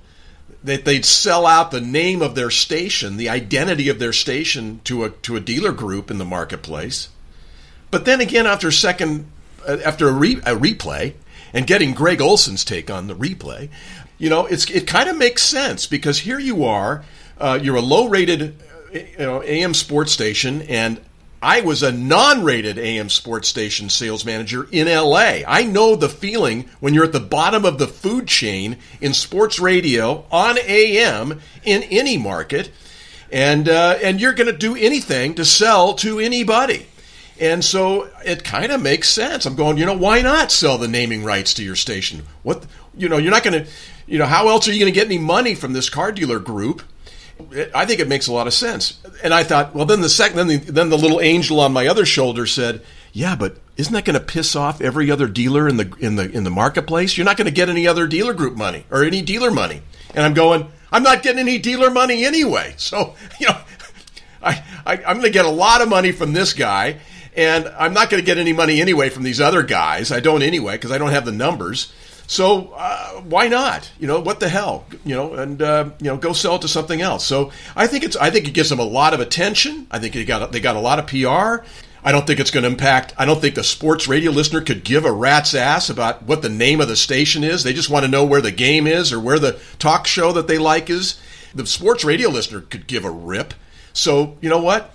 that 0.62 0.84
they'd 0.84 1.04
sell 1.04 1.44
out 1.44 1.72
the 1.72 1.80
name 1.80 2.22
of 2.22 2.36
their 2.36 2.50
station, 2.50 3.16
the 3.16 3.28
identity 3.28 3.88
of 3.88 3.98
their 3.98 4.12
station 4.12 4.80
to 4.84 5.02
a 5.02 5.10
to 5.10 5.34
a 5.34 5.40
dealer 5.40 5.72
group 5.72 6.08
in 6.08 6.18
the 6.18 6.24
marketplace. 6.24 7.08
But 7.90 8.04
then 8.04 8.20
again, 8.20 8.46
after 8.46 8.70
second, 8.70 9.26
uh, 9.66 9.78
after 9.84 10.08
a, 10.08 10.12
re, 10.12 10.36
a 10.36 10.54
replay, 10.54 11.14
and 11.52 11.66
getting 11.66 11.94
Greg 11.94 12.20
Olsen's 12.20 12.64
take 12.64 12.90
on 12.90 13.08
the 13.08 13.14
replay, 13.16 13.68
you 14.22 14.30
know, 14.30 14.46
it's 14.46 14.70
it 14.70 14.86
kind 14.86 15.08
of 15.08 15.16
makes 15.16 15.42
sense 15.42 15.86
because 15.86 16.20
here 16.20 16.38
you 16.38 16.64
are, 16.64 17.04
uh, 17.38 17.58
you're 17.60 17.74
a 17.74 17.80
low-rated, 17.80 18.54
uh, 18.94 18.96
you 18.96 19.18
know, 19.18 19.42
AM 19.42 19.74
sports 19.74 20.12
station, 20.12 20.62
and 20.62 21.00
I 21.42 21.62
was 21.62 21.82
a 21.82 21.90
non-rated 21.90 22.78
AM 22.78 23.08
sports 23.08 23.48
station 23.48 23.90
sales 23.90 24.24
manager 24.24 24.68
in 24.70 24.86
LA. 24.86 25.40
I 25.44 25.64
know 25.64 25.96
the 25.96 26.08
feeling 26.08 26.68
when 26.78 26.94
you're 26.94 27.02
at 27.02 27.12
the 27.12 27.18
bottom 27.18 27.64
of 27.64 27.78
the 27.78 27.88
food 27.88 28.28
chain 28.28 28.76
in 29.00 29.12
sports 29.12 29.58
radio 29.58 30.24
on 30.30 30.56
AM 30.56 31.40
in 31.64 31.82
any 31.82 32.16
market, 32.16 32.70
and 33.32 33.68
uh, 33.68 33.98
and 34.04 34.20
you're 34.20 34.34
going 34.34 34.46
to 34.46 34.56
do 34.56 34.76
anything 34.76 35.34
to 35.34 35.44
sell 35.44 35.94
to 35.94 36.20
anybody. 36.20 36.86
And 37.40 37.64
so 37.64 38.08
it 38.24 38.44
kind 38.44 38.70
of 38.70 38.80
makes 38.80 39.08
sense. 39.08 39.46
I'm 39.46 39.56
going, 39.56 39.76
you 39.76 39.84
know, 39.84 39.96
why 39.96 40.22
not 40.22 40.52
sell 40.52 40.78
the 40.78 40.86
naming 40.86 41.24
rights 41.24 41.54
to 41.54 41.64
your 41.64 41.74
station? 41.74 42.22
What, 42.44 42.64
you 42.96 43.08
know, 43.08 43.16
you're 43.16 43.32
not 43.32 43.42
going 43.42 43.64
to, 43.64 43.70
you 44.06 44.18
know, 44.18 44.26
how 44.26 44.48
else 44.48 44.68
are 44.68 44.72
you 44.72 44.80
going 44.80 44.92
to 44.92 44.98
get 44.98 45.06
any 45.06 45.18
money 45.18 45.54
from 45.54 45.72
this 45.72 45.88
car 45.88 46.12
dealer 46.12 46.38
group? 46.38 46.82
I 47.74 47.86
think 47.86 48.00
it 48.00 48.08
makes 48.08 48.26
a 48.26 48.32
lot 48.32 48.46
of 48.46 48.54
sense. 48.54 49.00
And 49.22 49.34
I 49.34 49.42
thought, 49.42 49.74
well, 49.74 49.86
then 49.86 50.00
the 50.00 50.08
second, 50.08 50.36
then 50.36 50.46
the, 50.48 50.56
then 50.58 50.90
the 50.90 50.98
little 50.98 51.20
angel 51.20 51.60
on 51.60 51.72
my 51.72 51.86
other 51.86 52.06
shoulder 52.06 52.46
said, 52.46 52.82
yeah, 53.12 53.36
but 53.36 53.56
isn't 53.76 53.92
that 53.92 54.04
going 54.04 54.18
to 54.18 54.24
piss 54.24 54.54
off 54.54 54.80
every 54.80 55.10
other 55.10 55.26
dealer 55.26 55.68
in 55.68 55.76
the 55.76 55.94
in 55.98 56.16
the 56.16 56.30
in 56.30 56.44
the 56.44 56.50
marketplace? 56.50 57.16
You're 57.16 57.24
not 57.24 57.36
going 57.36 57.46
to 57.46 57.52
get 57.52 57.68
any 57.68 57.86
other 57.86 58.06
dealer 58.06 58.32
group 58.32 58.56
money 58.56 58.86
or 58.90 59.04
any 59.04 59.22
dealer 59.22 59.50
money. 59.50 59.82
And 60.14 60.24
I'm 60.24 60.34
going, 60.34 60.68
I'm 60.90 61.02
not 61.02 61.22
getting 61.22 61.40
any 61.40 61.58
dealer 61.58 61.90
money 61.90 62.24
anyway. 62.24 62.74
So, 62.78 63.14
you 63.38 63.48
know, 63.48 63.58
I, 64.42 64.62
I 64.86 64.96
I'm 64.98 65.16
going 65.16 65.22
to 65.22 65.30
get 65.30 65.44
a 65.44 65.50
lot 65.50 65.82
of 65.82 65.88
money 65.88 66.12
from 66.12 66.32
this 66.32 66.52
guy 66.52 67.00
and 67.34 67.66
I'm 67.78 67.94
not 67.94 68.10
going 68.10 68.22
to 68.22 68.26
get 68.26 68.38
any 68.38 68.52
money 68.52 68.80
anyway 68.80 69.08
from 69.08 69.22
these 69.22 69.40
other 69.40 69.62
guys. 69.62 70.12
I 70.12 70.20
don't 70.20 70.42
anyway 70.42 70.74
because 70.74 70.90
I 70.90 70.98
don't 70.98 71.10
have 71.10 71.24
the 71.24 71.32
numbers. 71.32 71.92
So 72.32 72.72
uh, 72.74 73.20
why 73.20 73.48
not? 73.48 73.90
You 74.00 74.06
know 74.06 74.18
what 74.18 74.40
the 74.40 74.48
hell? 74.48 74.86
You 75.04 75.14
know, 75.14 75.34
and 75.34 75.60
uh, 75.60 75.90
you 76.00 76.06
know, 76.06 76.16
go 76.16 76.32
sell 76.32 76.56
it 76.56 76.62
to 76.62 76.68
something 76.68 77.02
else. 77.02 77.26
So 77.26 77.52
I 77.76 77.86
think 77.86 78.04
it's 78.04 78.16
I 78.16 78.30
think 78.30 78.48
it 78.48 78.52
gives 78.52 78.70
them 78.70 78.78
a 78.78 78.84
lot 78.84 79.12
of 79.12 79.20
attention. 79.20 79.86
I 79.90 79.98
think 79.98 80.14
they 80.14 80.24
got 80.24 80.50
they 80.50 80.58
got 80.58 80.74
a 80.74 80.80
lot 80.80 80.98
of 80.98 81.06
PR. 81.06 81.62
I 82.02 82.10
don't 82.10 82.26
think 82.26 82.40
it's 82.40 82.50
going 82.50 82.62
to 82.62 82.70
impact. 82.70 83.12
I 83.18 83.26
don't 83.26 83.38
think 83.38 83.54
the 83.54 83.62
sports 83.62 84.08
radio 84.08 84.30
listener 84.30 84.62
could 84.62 84.82
give 84.82 85.04
a 85.04 85.12
rat's 85.12 85.54
ass 85.54 85.90
about 85.90 86.22
what 86.22 86.40
the 86.40 86.48
name 86.48 86.80
of 86.80 86.88
the 86.88 86.96
station 86.96 87.44
is. 87.44 87.64
They 87.64 87.74
just 87.74 87.90
want 87.90 88.06
to 88.06 88.10
know 88.10 88.24
where 88.24 88.40
the 88.40 88.50
game 88.50 88.86
is 88.86 89.12
or 89.12 89.20
where 89.20 89.38
the 89.38 89.60
talk 89.78 90.06
show 90.06 90.32
that 90.32 90.48
they 90.48 90.56
like 90.56 90.88
is. 90.88 91.20
The 91.54 91.66
sports 91.66 92.02
radio 92.02 92.30
listener 92.30 92.62
could 92.62 92.86
give 92.86 93.04
a 93.04 93.10
rip. 93.10 93.52
So 93.92 94.38
you 94.40 94.48
know 94.48 94.62
what? 94.62 94.94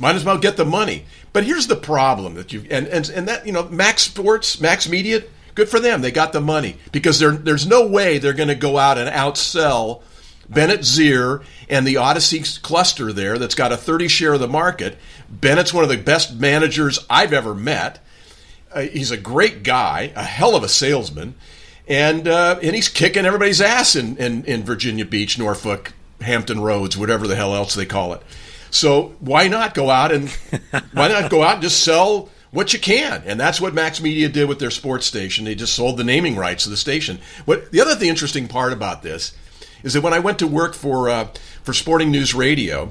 Might 0.00 0.16
as 0.16 0.24
well 0.24 0.36
get 0.36 0.56
the 0.56 0.64
money. 0.64 1.04
But 1.32 1.44
here's 1.44 1.68
the 1.68 1.76
problem 1.76 2.34
that 2.34 2.52
you 2.52 2.66
and 2.72 2.88
and 2.88 3.08
and 3.08 3.28
that 3.28 3.46
you 3.46 3.52
know 3.52 3.68
Max 3.68 4.02
Sports, 4.02 4.60
Max 4.60 4.88
Media, 4.88 5.22
good 5.54 5.68
for 5.68 5.80
them. 5.80 6.00
They 6.00 6.10
got 6.10 6.32
the 6.32 6.40
money 6.40 6.76
because 6.92 7.18
there 7.18 7.32
there's 7.32 7.66
no 7.66 7.86
way 7.86 8.18
they're 8.18 8.32
going 8.32 8.48
to 8.48 8.54
go 8.54 8.78
out 8.78 8.98
and 8.98 9.08
outsell 9.10 10.02
Bennett 10.48 10.80
Zier 10.80 11.42
and 11.68 11.86
the 11.86 11.94
Audacy 11.94 12.60
cluster 12.62 13.12
there 13.12 13.38
that's 13.38 13.54
got 13.54 13.72
a 13.72 13.76
30 13.76 14.08
share 14.08 14.34
of 14.34 14.40
the 14.40 14.48
market. 14.48 14.98
Bennett's 15.28 15.72
one 15.72 15.84
of 15.84 15.90
the 15.90 15.96
best 15.96 16.34
managers 16.34 17.04
I've 17.08 17.32
ever 17.32 17.54
met. 17.54 18.04
Uh, 18.72 18.82
he's 18.82 19.10
a 19.10 19.16
great 19.16 19.62
guy, 19.62 20.12
a 20.16 20.22
hell 20.22 20.56
of 20.56 20.62
a 20.62 20.68
salesman, 20.68 21.34
and 21.86 22.26
uh, 22.26 22.58
and 22.62 22.74
he's 22.74 22.88
kicking 22.88 23.26
everybody's 23.26 23.60
ass 23.60 23.96
in, 23.96 24.16
in 24.16 24.44
in 24.44 24.62
Virginia 24.62 25.04
Beach, 25.04 25.38
Norfolk, 25.38 25.92
Hampton 26.20 26.60
Roads, 26.60 26.96
whatever 26.96 27.26
the 27.26 27.36
hell 27.36 27.54
else 27.54 27.74
they 27.74 27.86
call 27.86 28.14
it. 28.14 28.22
So 28.70 29.14
why 29.20 29.48
not 29.48 29.74
go 29.74 29.90
out 29.90 30.12
and 30.12 30.30
why 30.92 31.08
not 31.08 31.30
go 31.30 31.42
out 31.42 31.54
and 31.54 31.62
just 31.62 31.84
sell 31.84 32.30
what 32.52 32.74
you 32.74 32.78
can, 32.78 33.22
and 33.26 33.40
that's 33.40 33.60
what 33.60 33.74
Max 33.74 34.00
Media 34.00 34.28
did 34.28 34.48
with 34.48 34.58
their 34.58 34.70
sports 34.70 35.06
station. 35.06 35.44
They 35.44 35.54
just 35.54 35.72
sold 35.72 35.96
the 35.96 36.04
naming 36.04 36.36
rights 36.36 36.64
to 36.64 36.70
the 36.70 36.76
station. 36.76 37.18
What 37.46 37.72
the 37.72 37.80
other 37.80 37.94
the 37.94 38.08
interesting 38.08 38.46
part 38.46 38.72
about 38.72 39.02
this 39.02 39.32
is 39.82 39.94
that 39.94 40.02
when 40.02 40.12
I 40.12 40.18
went 40.20 40.38
to 40.40 40.46
work 40.46 40.74
for 40.74 41.08
uh, 41.08 41.28
for 41.62 41.72
Sporting 41.72 42.10
News 42.10 42.34
Radio, 42.34 42.90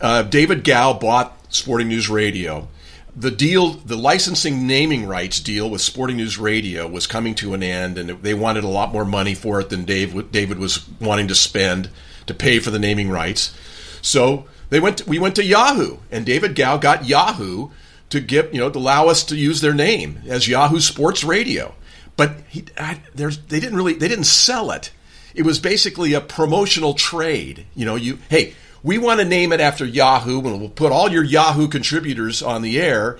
uh, 0.00 0.22
David 0.22 0.64
Gow 0.64 0.92
bought 0.92 1.38
Sporting 1.54 1.88
News 1.88 2.10
Radio. 2.10 2.68
The 3.16 3.30
deal, 3.30 3.70
the 3.70 3.96
licensing 3.96 4.66
naming 4.66 5.06
rights 5.06 5.38
deal 5.38 5.70
with 5.70 5.80
Sporting 5.80 6.16
News 6.16 6.36
Radio 6.36 6.88
was 6.88 7.06
coming 7.06 7.36
to 7.36 7.54
an 7.54 7.62
end, 7.62 7.96
and 7.96 8.10
they 8.10 8.34
wanted 8.34 8.64
a 8.64 8.68
lot 8.68 8.92
more 8.92 9.04
money 9.04 9.36
for 9.36 9.60
it 9.60 9.70
than 9.70 9.84
Dave, 9.84 10.32
David 10.32 10.58
was 10.58 10.88
wanting 10.98 11.28
to 11.28 11.34
spend 11.36 11.90
to 12.26 12.34
pay 12.34 12.58
for 12.58 12.72
the 12.72 12.78
naming 12.80 13.08
rights. 13.08 13.54
So 14.02 14.46
they 14.70 14.80
went. 14.80 14.98
To, 14.98 15.08
we 15.08 15.20
went 15.20 15.36
to 15.36 15.44
Yahoo, 15.44 15.98
and 16.10 16.26
David 16.26 16.56
Gow 16.56 16.76
got 16.76 17.06
Yahoo 17.06 17.70
to 18.14 18.20
give 18.20 18.54
you 18.54 18.60
know 18.60 18.70
to 18.70 18.78
allow 18.78 19.08
us 19.08 19.24
to 19.24 19.36
use 19.36 19.60
their 19.60 19.74
name 19.74 20.22
as 20.26 20.48
Yahoo 20.48 20.80
Sports 20.80 21.24
Radio. 21.24 21.74
But 22.16 22.36
he, 22.48 22.64
I, 22.78 23.00
they 23.14 23.60
didn't 23.60 23.76
really 23.76 23.94
they 23.94 24.08
didn't 24.08 24.24
sell 24.24 24.70
it. 24.70 24.92
It 25.34 25.42
was 25.42 25.58
basically 25.58 26.14
a 26.14 26.20
promotional 26.20 26.94
trade. 26.94 27.66
You 27.74 27.84
know, 27.84 27.96
you 27.96 28.18
hey, 28.28 28.54
we 28.84 28.98
want 28.98 29.20
to 29.20 29.26
name 29.26 29.52
it 29.52 29.60
after 29.60 29.84
Yahoo, 29.84 30.38
and 30.40 30.60
we'll 30.60 30.68
put 30.68 30.92
all 30.92 31.10
your 31.10 31.24
Yahoo 31.24 31.68
contributors 31.68 32.42
on 32.42 32.62
the 32.62 32.80
air. 32.80 33.18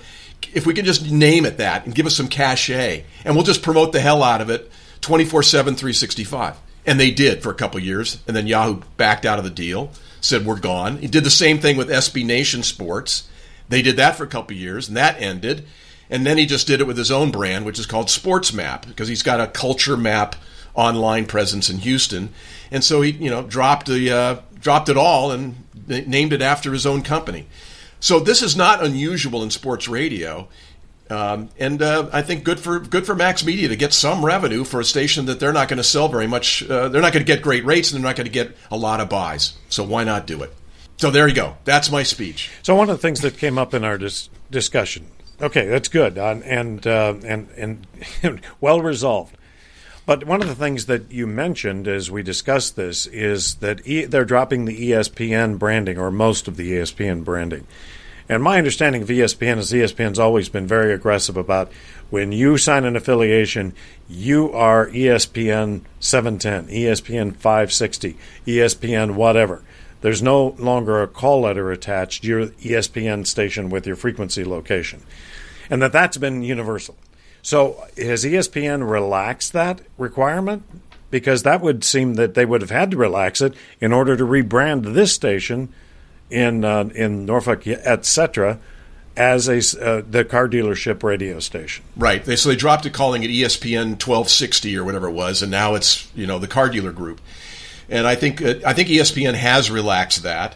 If 0.53 0.65
we 0.65 0.73
can 0.73 0.85
just 0.85 1.11
name 1.11 1.45
it 1.45 1.57
that 1.57 1.85
and 1.85 1.93
give 1.93 2.05
us 2.05 2.15
some 2.15 2.29
cachet, 2.29 3.03
and 3.25 3.35
we'll 3.35 3.43
just 3.43 3.63
promote 3.63 3.91
the 3.91 3.99
hell 3.99 4.23
out 4.23 4.41
of 4.41 4.49
it 4.49 4.71
24 5.01 5.43
7, 5.43 5.75
365. 5.75 6.57
And 6.85 6.99
they 6.99 7.11
did 7.11 7.41
for 7.41 7.49
a 7.49 7.55
couple 7.55 7.79
years, 7.79 8.21
and 8.27 8.35
then 8.35 8.47
Yahoo 8.47 8.81
backed 8.95 9.25
out 9.25 9.39
of 9.39 9.43
the 9.43 9.49
deal, 9.49 9.91
said 10.21 10.45
we're 10.45 10.59
gone. 10.59 10.97
He 10.97 11.07
did 11.07 11.23
the 11.23 11.31
same 11.31 11.59
thing 11.59 11.75
with 11.75 11.89
SB 11.89 12.23
Nation 12.25 12.63
Sports. 12.63 13.27
They 13.69 13.81
did 13.81 13.97
that 13.97 14.15
for 14.15 14.23
a 14.23 14.27
couple 14.27 14.55
years, 14.55 14.87
and 14.87 14.97
that 14.97 15.19
ended. 15.21 15.65
And 16.09 16.25
then 16.25 16.37
he 16.37 16.45
just 16.45 16.67
did 16.67 16.81
it 16.81 16.87
with 16.87 16.97
his 16.97 17.11
own 17.11 17.31
brand, 17.31 17.65
which 17.65 17.79
is 17.79 17.85
called 17.85 18.07
SportsMap, 18.07 18.87
because 18.87 19.07
he's 19.07 19.23
got 19.23 19.39
a 19.39 19.47
CultureMap 19.47 20.35
online 20.75 21.25
presence 21.25 21.69
in 21.69 21.79
Houston. 21.79 22.29
And 22.71 22.83
so 22.83 23.01
he, 23.01 23.11
you 23.11 23.29
know, 23.29 23.43
dropped 23.43 23.87
the 23.87 24.11
uh, 24.11 24.41
dropped 24.59 24.89
it 24.89 24.97
all 24.97 25.31
and 25.31 25.55
named 25.87 26.33
it 26.33 26.41
after 26.41 26.73
his 26.73 26.85
own 26.85 27.01
company. 27.01 27.47
So 27.99 28.19
this 28.19 28.41
is 28.43 28.55
not 28.55 28.83
unusual 28.83 29.41
in 29.41 29.49
sports 29.49 29.87
radio. 29.87 30.47
Um, 31.09 31.49
and 31.59 31.81
uh, 31.81 32.09
I 32.11 32.23
think 32.23 32.43
good 32.43 32.59
for 32.59 32.79
good 32.79 33.05
for 33.05 33.15
Max 33.15 33.45
Media 33.45 33.67
to 33.67 33.75
get 33.75 33.93
some 33.93 34.25
revenue 34.25 34.63
for 34.63 34.79
a 34.79 34.85
station 34.85 35.27
that 35.27 35.39
they're 35.39 35.53
not 35.53 35.69
going 35.69 35.77
to 35.77 35.83
sell 35.83 36.07
very 36.07 36.27
much. 36.27 36.67
Uh, 36.67 36.89
they're 36.89 37.01
not 37.01 37.13
going 37.13 37.25
to 37.25 37.31
get 37.31 37.43
great 37.43 37.63
rates, 37.63 37.91
and 37.91 38.03
they're 38.03 38.09
not 38.09 38.15
going 38.15 38.25
to 38.25 38.31
get 38.31 38.55
a 38.71 38.77
lot 38.77 38.99
of 38.99 39.09
buys. 39.09 39.53
So 39.69 39.83
why 39.83 40.03
not 40.03 40.25
do 40.25 40.41
it? 40.41 40.53
So 40.97 41.11
there 41.11 41.27
you 41.27 41.35
go. 41.35 41.57
That's 41.65 41.91
my 41.91 42.03
speech. 42.03 42.51
So 42.63 42.75
one 42.75 42.89
of 42.89 42.97
the 42.97 43.01
things 43.01 43.21
that 43.21 43.37
came 43.37 43.57
up 43.57 43.73
in 43.73 43.83
our 43.83 43.97
dis- 43.97 44.29
discussion. 44.49 45.07
Okay, 45.41 45.67
that's 45.67 45.89
good 45.89 46.17
and 46.17 46.87
uh, 46.87 47.15
and 47.25 47.49
and 47.57 47.87
well 48.61 48.81
resolved. 48.81 49.35
But 50.05 50.25
one 50.25 50.41
of 50.41 50.47
the 50.47 50.55
things 50.55 50.85
that 50.85 51.11
you 51.11 51.25
mentioned 51.25 51.87
as 51.87 52.11
we 52.11 52.21
discussed 52.21 52.75
this 52.75 53.07
is 53.07 53.55
that 53.55 53.85
e- 53.85 54.05
they're 54.05 54.23
dropping 54.23 54.65
the 54.65 54.91
ESPN 54.91 55.57
branding 55.57 55.97
or 55.97 56.11
most 56.11 56.47
of 56.47 56.57
the 56.57 56.73
ESPN 56.73 57.23
branding. 57.25 57.65
And 58.29 58.41
my 58.41 58.57
understanding 58.57 59.01
of 59.01 59.09
ESPN 59.09 59.57
is 59.57 59.71
ESPN's 59.71 60.19
always 60.19 60.47
been 60.49 60.67
very 60.67 60.93
aggressive 60.93 61.37
about 61.37 61.71
when 62.09 62.31
you 62.31 62.57
sign 62.57 62.85
an 62.85 62.95
affiliation, 62.95 63.73
you 64.07 64.51
are 64.51 64.87
ESPN 64.89 65.81
710, 65.99 66.67
ESPN 66.73 67.35
560, 67.35 68.17
ESPN 68.47 69.15
whatever. 69.15 69.63
There's 70.01 70.21
no 70.21 70.55
longer 70.59 71.01
a 71.01 71.07
call 71.07 71.41
letter 71.41 71.71
attached. 71.71 72.23
You're 72.23 72.47
ESPN 72.47 73.25
station 73.25 73.69
with 73.69 73.87
your 73.87 73.95
frequency 73.95 74.43
location. 74.43 75.01
And 75.69 75.81
that 75.81 75.91
that's 75.91 76.17
been 76.17 76.43
universal. 76.43 76.95
So 77.41 77.83
has 77.97 78.23
ESPN 78.23 78.89
relaxed 78.89 79.53
that 79.53 79.81
requirement? 79.97 80.63
Because 81.11 81.43
that 81.43 81.61
would 81.61 81.83
seem 81.83 82.15
that 82.15 82.33
they 82.33 82.45
would 82.45 82.61
have 82.61 82.71
had 82.71 82.91
to 82.91 82.97
relax 82.97 83.39
it 83.39 83.53
in 83.79 83.93
order 83.93 84.17
to 84.17 84.23
rebrand 84.23 84.93
this 84.93 85.13
station 85.13 85.69
in 86.29 86.65
uh, 86.65 86.89
in 86.95 87.25
Norfolk, 87.25 87.67
etc., 87.67 88.59
as 89.15 89.47
a 89.47 89.57
uh, 89.81 90.01
the 90.09 90.25
car 90.25 90.49
dealership 90.49 91.03
radio 91.03 91.39
station. 91.39 91.85
Right. 91.95 92.25
So 92.37 92.49
they 92.49 92.55
dropped 92.55 92.85
it, 92.85 92.93
calling 92.93 93.23
it 93.23 93.29
ESPN 93.29 93.91
1260 93.91 94.75
or 94.77 94.83
whatever 94.83 95.07
it 95.07 95.13
was, 95.13 95.41
and 95.41 95.51
now 95.51 95.75
it's 95.75 96.11
you 96.15 96.27
know 96.27 96.39
the 96.39 96.47
car 96.47 96.69
dealer 96.69 96.91
group. 96.91 97.21
And 97.89 98.07
I 98.07 98.15
think 98.15 98.41
uh, 98.41 98.55
I 98.65 98.73
think 98.73 98.89
ESPN 98.89 99.33
has 99.33 99.69
relaxed 99.69 100.23
that. 100.23 100.55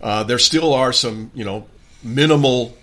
Uh, 0.00 0.22
there 0.24 0.38
still 0.38 0.72
are 0.72 0.92
some 0.92 1.30
you 1.34 1.44
know 1.44 1.66
minimal 2.02 2.76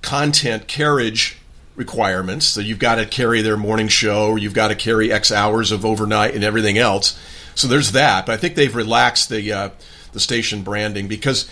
content 0.00 0.66
carriage 0.66 1.38
requirements. 1.76 2.46
So 2.46 2.60
you've 2.60 2.78
got 2.78 2.96
to 2.96 3.06
carry 3.06 3.42
their 3.42 3.56
morning 3.56 3.88
show, 3.88 4.28
or 4.28 4.38
you've 4.38 4.54
got 4.54 4.68
to 4.68 4.74
carry 4.74 5.12
X 5.12 5.30
hours 5.32 5.72
of 5.72 5.84
overnight 5.84 6.34
and 6.34 6.44
everything 6.44 6.78
else. 6.78 7.18
So 7.54 7.68
there's 7.68 7.92
that. 7.92 8.26
But 8.26 8.32
I 8.32 8.36
think 8.36 8.54
they've 8.54 8.74
relaxed 8.74 9.28
the 9.28 9.52
uh, 9.52 9.70
the 10.12 10.20
station 10.20 10.62
branding 10.62 11.08
because 11.08 11.48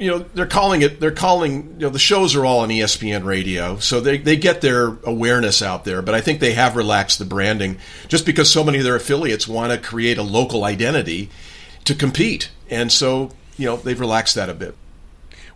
you 0.00 0.10
know 0.10 0.18
they're 0.34 0.46
calling 0.46 0.82
it 0.82 0.98
they're 0.98 1.10
calling 1.10 1.74
you 1.78 1.86
know 1.86 1.90
the 1.90 1.98
shows 1.98 2.34
are 2.34 2.44
all 2.44 2.60
on 2.60 2.70
ESPN 2.70 3.24
radio 3.24 3.78
so 3.78 4.00
they, 4.00 4.18
they 4.18 4.36
get 4.36 4.60
their 4.60 4.96
awareness 5.04 5.62
out 5.62 5.84
there 5.84 6.02
but 6.02 6.14
I 6.14 6.20
think 6.20 6.40
they 6.40 6.54
have 6.54 6.74
relaxed 6.74 7.18
the 7.18 7.24
branding 7.24 7.78
just 8.08 8.26
because 8.26 8.50
so 8.50 8.64
many 8.64 8.78
of 8.78 8.84
their 8.84 8.96
affiliates 8.96 9.46
want 9.46 9.72
to 9.72 9.78
create 9.78 10.18
a 10.18 10.22
local 10.22 10.64
identity 10.64 11.30
to 11.84 11.94
compete 11.94 12.50
and 12.68 12.90
so 12.90 13.30
you 13.56 13.66
know 13.66 13.76
they've 13.76 14.00
relaxed 14.00 14.34
that 14.34 14.48
a 14.48 14.54
bit 14.54 14.74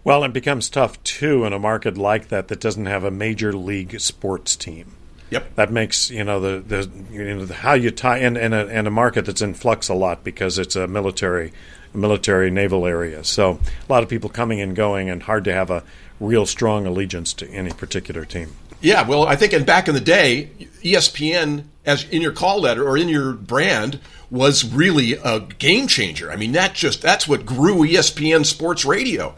well, 0.04 0.22
it 0.22 0.34
becomes 0.34 0.68
tough 0.68 1.02
too 1.02 1.46
in 1.46 1.54
a 1.54 1.58
market 1.58 1.96
like 1.96 2.28
that 2.28 2.48
that 2.48 2.60
doesn't 2.60 2.84
have 2.86 3.04
a 3.04 3.10
major 3.10 3.54
league 3.54 3.98
sports 4.00 4.54
team. 4.54 4.92
Yep. 5.30 5.54
That 5.54 5.72
makes 5.72 6.10
you 6.10 6.22
know 6.22 6.38
the 6.38 6.60
the 6.60 6.90
you 7.10 7.34
know 7.34 7.46
the, 7.46 7.54
how 7.54 7.72
you 7.72 7.90
tie 7.90 8.18
in 8.18 8.36
in 8.36 8.52
a, 8.52 8.66
in 8.66 8.86
a 8.86 8.90
market 8.90 9.24
that's 9.24 9.40
in 9.40 9.54
flux 9.54 9.88
a 9.88 9.94
lot 9.94 10.22
because 10.22 10.58
it's 10.58 10.76
a 10.76 10.86
military 10.86 11.52
military 11.94 12.50
naval 12.50 12.86
area. 12.86 13.24
So 13.24 13.60
a 13.88 13.92
lot 13.92 14.02
of 14.02 14.08
people 14.08 14.30
coming 14.30 14.60
and 14.60 14.74
going, 14.74 15.08
and 15.08 15.22
hard 15.22 15.44
to 15.44 15.52
have 15.52 15.70
a 15.70 15.82
real 16.20 16.46
strong 16.46 16.86
allegiance 16.86 17.32
to 17.34 17.48
any 17.48 17.70
particular 17.70 18.24
team. 18.24 18.54
Yeah, 18.80 19.06
well, 19.08 19.26
I 19.26 19.36
think 19.36 19.52
and 19.52 19.64
back 19.64 19.88
in 19.88 19.94
the 19.94 20.00
day, 20.00 20.50
ESPN 20.82 21.64
as 21.86 22.08
in 22.08 22.22
your 22.22 22.32
call 22.32 22.60
letter 22.60 22.86
or 22.86 22.96
in 22.96 23.08
your 23.08 23.32
brand 23.32 24.00
was 24.30 24.64
really 24.64 25.14
a 25.14 25.40
game 25.40 25.86
changer. 25.86 26.30
I 26.30 26.36
mean, 26.36 26.52
that 26.52 26.74
just 26.74 27.02
that's 27.02 27.28
what 27.28 27.46
grew 27.46 27.76
ESPN 27.76 28.44
Sports 28.44 28.84
Radio. 28.84 29.36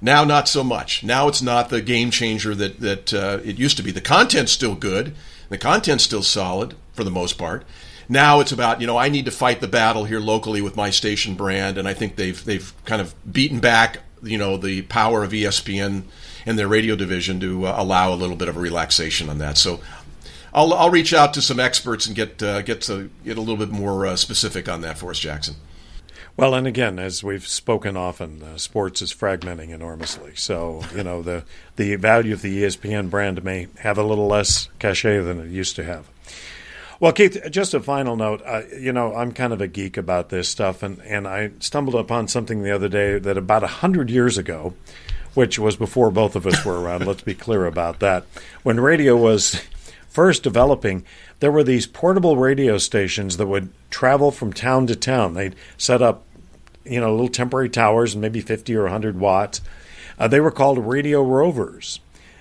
Now, 0.00 0.24
not 0.24 0.48
so 0.48 0.62
much. 0.62 1.02
Now 1.02 1.26
it's 1.26 1.42
not 1.42 1.70
the 1.70 1.82
game 1.82 2.10
changer 2.10 2.54
that 2.54 2.80
that 2.80 3.14
uh, 3.14 3.40
it 3.44 3.58
used 3.58 3.76
to 3.78 3.82
be. 3.82 3.90
The 3.90 4.00
content's 4.00 4.52
still 4.52 4.74
good. 4.74 5.14
The 5.48 5.58
content's 5.58 6.04
still 6.04 6.22
solid 6.22 6.74
for 6.92 7.04
the 7.04 7.10
most 7.10 7.38
part. 7.38 7.64
Now 8.08 8.40
it's 8.40 8.52
about 8.52 8.80
you 8.80 8.86
know 8.86 8.96
I 8.96 9.08
need 9.08 9.26
to 9.26 9.30
fight 9.30 9.60
the 9.60 9.68
battle 9.68 10.04
here 10.04 10.20
locally 10.20 10.62
with 10.62 10.76
my 10.76 10.90
station 10.90 11.34
brand, 11.34 11.78
and 11.78 11.86
I 11.86 11.94
think 11.94 12.16
they've 12.16 12.42
they've 12.44 12.72
kind 12.84 13.02
of 13.02 13.14
beaten 13.30 13.60
back 13.60 14.00
you 14.22 14.38
know 14.38 14.56
the 14.56 14.82
power 14.82 15.24
of 15.24 15.32
ESPN 15.32 16.04
and 16.46 16.58
their 16.58 16.68
radio 16.68 16.96
division 16.96 17.40
to 17.40 17.66
uh, 17.66 17.74
allow 17.76 18.12
a 18.12 18.16
little 18.16 18.36
bit 18.36 18.48
of 18.48 18.56
a 18.56 18.60
relaxation 18.60 19.28
on 19.28 19.38
that. 19.38 19.58
So 19.58 19.80
I'll, 20.52 20.72
I'll 20.72 20.90
reach 20.90 21.12
out 21.12 21.34
to 21.34 21.42
some 21.42 21.60
experts 21.60 22.06
and 22.06 22.16
get 22.16 22.42
uh, 22.42 22.62
get 22.62 22.82
to 22.82 23.10
get 23.24 23.36
a 23.36 23.40
little 23.40 23.56
bit 23.56 23.70
more 23.70 24.06
uh, 24.06 24.16
specific 24.16 24.68
on 24.68 24.80
that 24.82 24.98
for 24.98 25.10
us, 25.10 25.18
Jackson. 25.18 25.56
Well, 26.36 26.54
and 26.54 26.68
again, 26.68 27.00
as 27.00 27.24
we've 27.24 27.46
spoken 27.46 27.96
often, 27.96 28.42
uh, 28.42 28.58
sports 28.58 29.02
is 29.02 29.12
fragmenting 29.12 29.70
enormously. 29.70 30.32
So 30.36 30.82
you 30.94 31.02
know 31.02 31.22
the 31.22 31.44
the 31.76 31.96
value 31.96 32.32
of 32.32 32.42
the 32.42 32.62
ESPN 32.62 33.10
brand 33.10 33.44
may 33.44 33.68
have 33.80 33.98
a 33.98 34.02
little 34.02 34.28
less 34.28 34.68
cachet 34.78 35.20
than 35.20 35.40
it 35.40 35.50
used 35.50 35.76
to 35.76 35.84
have. 35.84 36.08
Well, 37.00 37.12
Keith, 37.12 37.40
just 37.50 37.74
a 37.74 37.80
final 37.80 38.16
note. 38.16 38.42
Uh, 38.44 38.62
you 38.76 38.92
know, 38.92 39.14
I'm 39.14 39.32
kind 39.32 39.52
of 39.52 39.60
a 39.60 39.68
geek 39.68 39.96
about 39.96 40.30
this 40.30 40.48
stuff, 40.48 40.82
and, 40.82 41.00
and 41.02 41.28
I 41.28 41.52
stumbled 41.60 41.94
upon 41.94 42.26
something 42.26 42.62
the 42.62 42.74
other 42.74 42.88
day 42.88 43.18
that 43.20 43.38
about 43.38 43.62
a 43.62 43.68
hundred 43.68 44.10
years 44.10 44.36
ago, 44.36 44.74
which 45.34 45.60
was 45.60 45.76
before 45.76 46.10
both 46.10 46.34
of 46.34 46.44
us 46.44 46.64
were 46.64 46.80
around. 46.80 47.06
let's 47.06 47.22
be 47.22 47.34
clear 47.34 47.66
about 47.66 48.00
that. 48.00 48.26
When 48.64 48.80
radio 48.80 49.16
was 49.16 49.62
first 50.08 50.42
developing, 50.42 51.04
there 51.38 51.52
were 51.52 51.62
these 51.62 51.86
portable 51.86 52.36
radio 52.36 52.78
stations 52.78 53.36
that 53.36 53.46
would 53.46 53.70
travel 53.90 54.32
from 54.32 54.52
town 54.52 54.88
to 54.88 54.96
town. 54.96 55.34
They'd 55.34 55.54
set 55.76 56.02
up 56.02 56.24
you 56.88 57.00
know, 57.00 57.10
little 57.12 57.28
temporary 57.28 57.68
towers 57.68 58.14
and 58.14 58.22
maybe 58.22 58.40
50 58.40 58.74
or 58.74 58.82
100 58.82 59.20
watts. 59.20 59.60
Uh, 60.18 60.26
they 60.26 60.40
were 60.40 60.50
called 60.50 60.78
radio 60.78 61.22
rovers, 61.22 62.00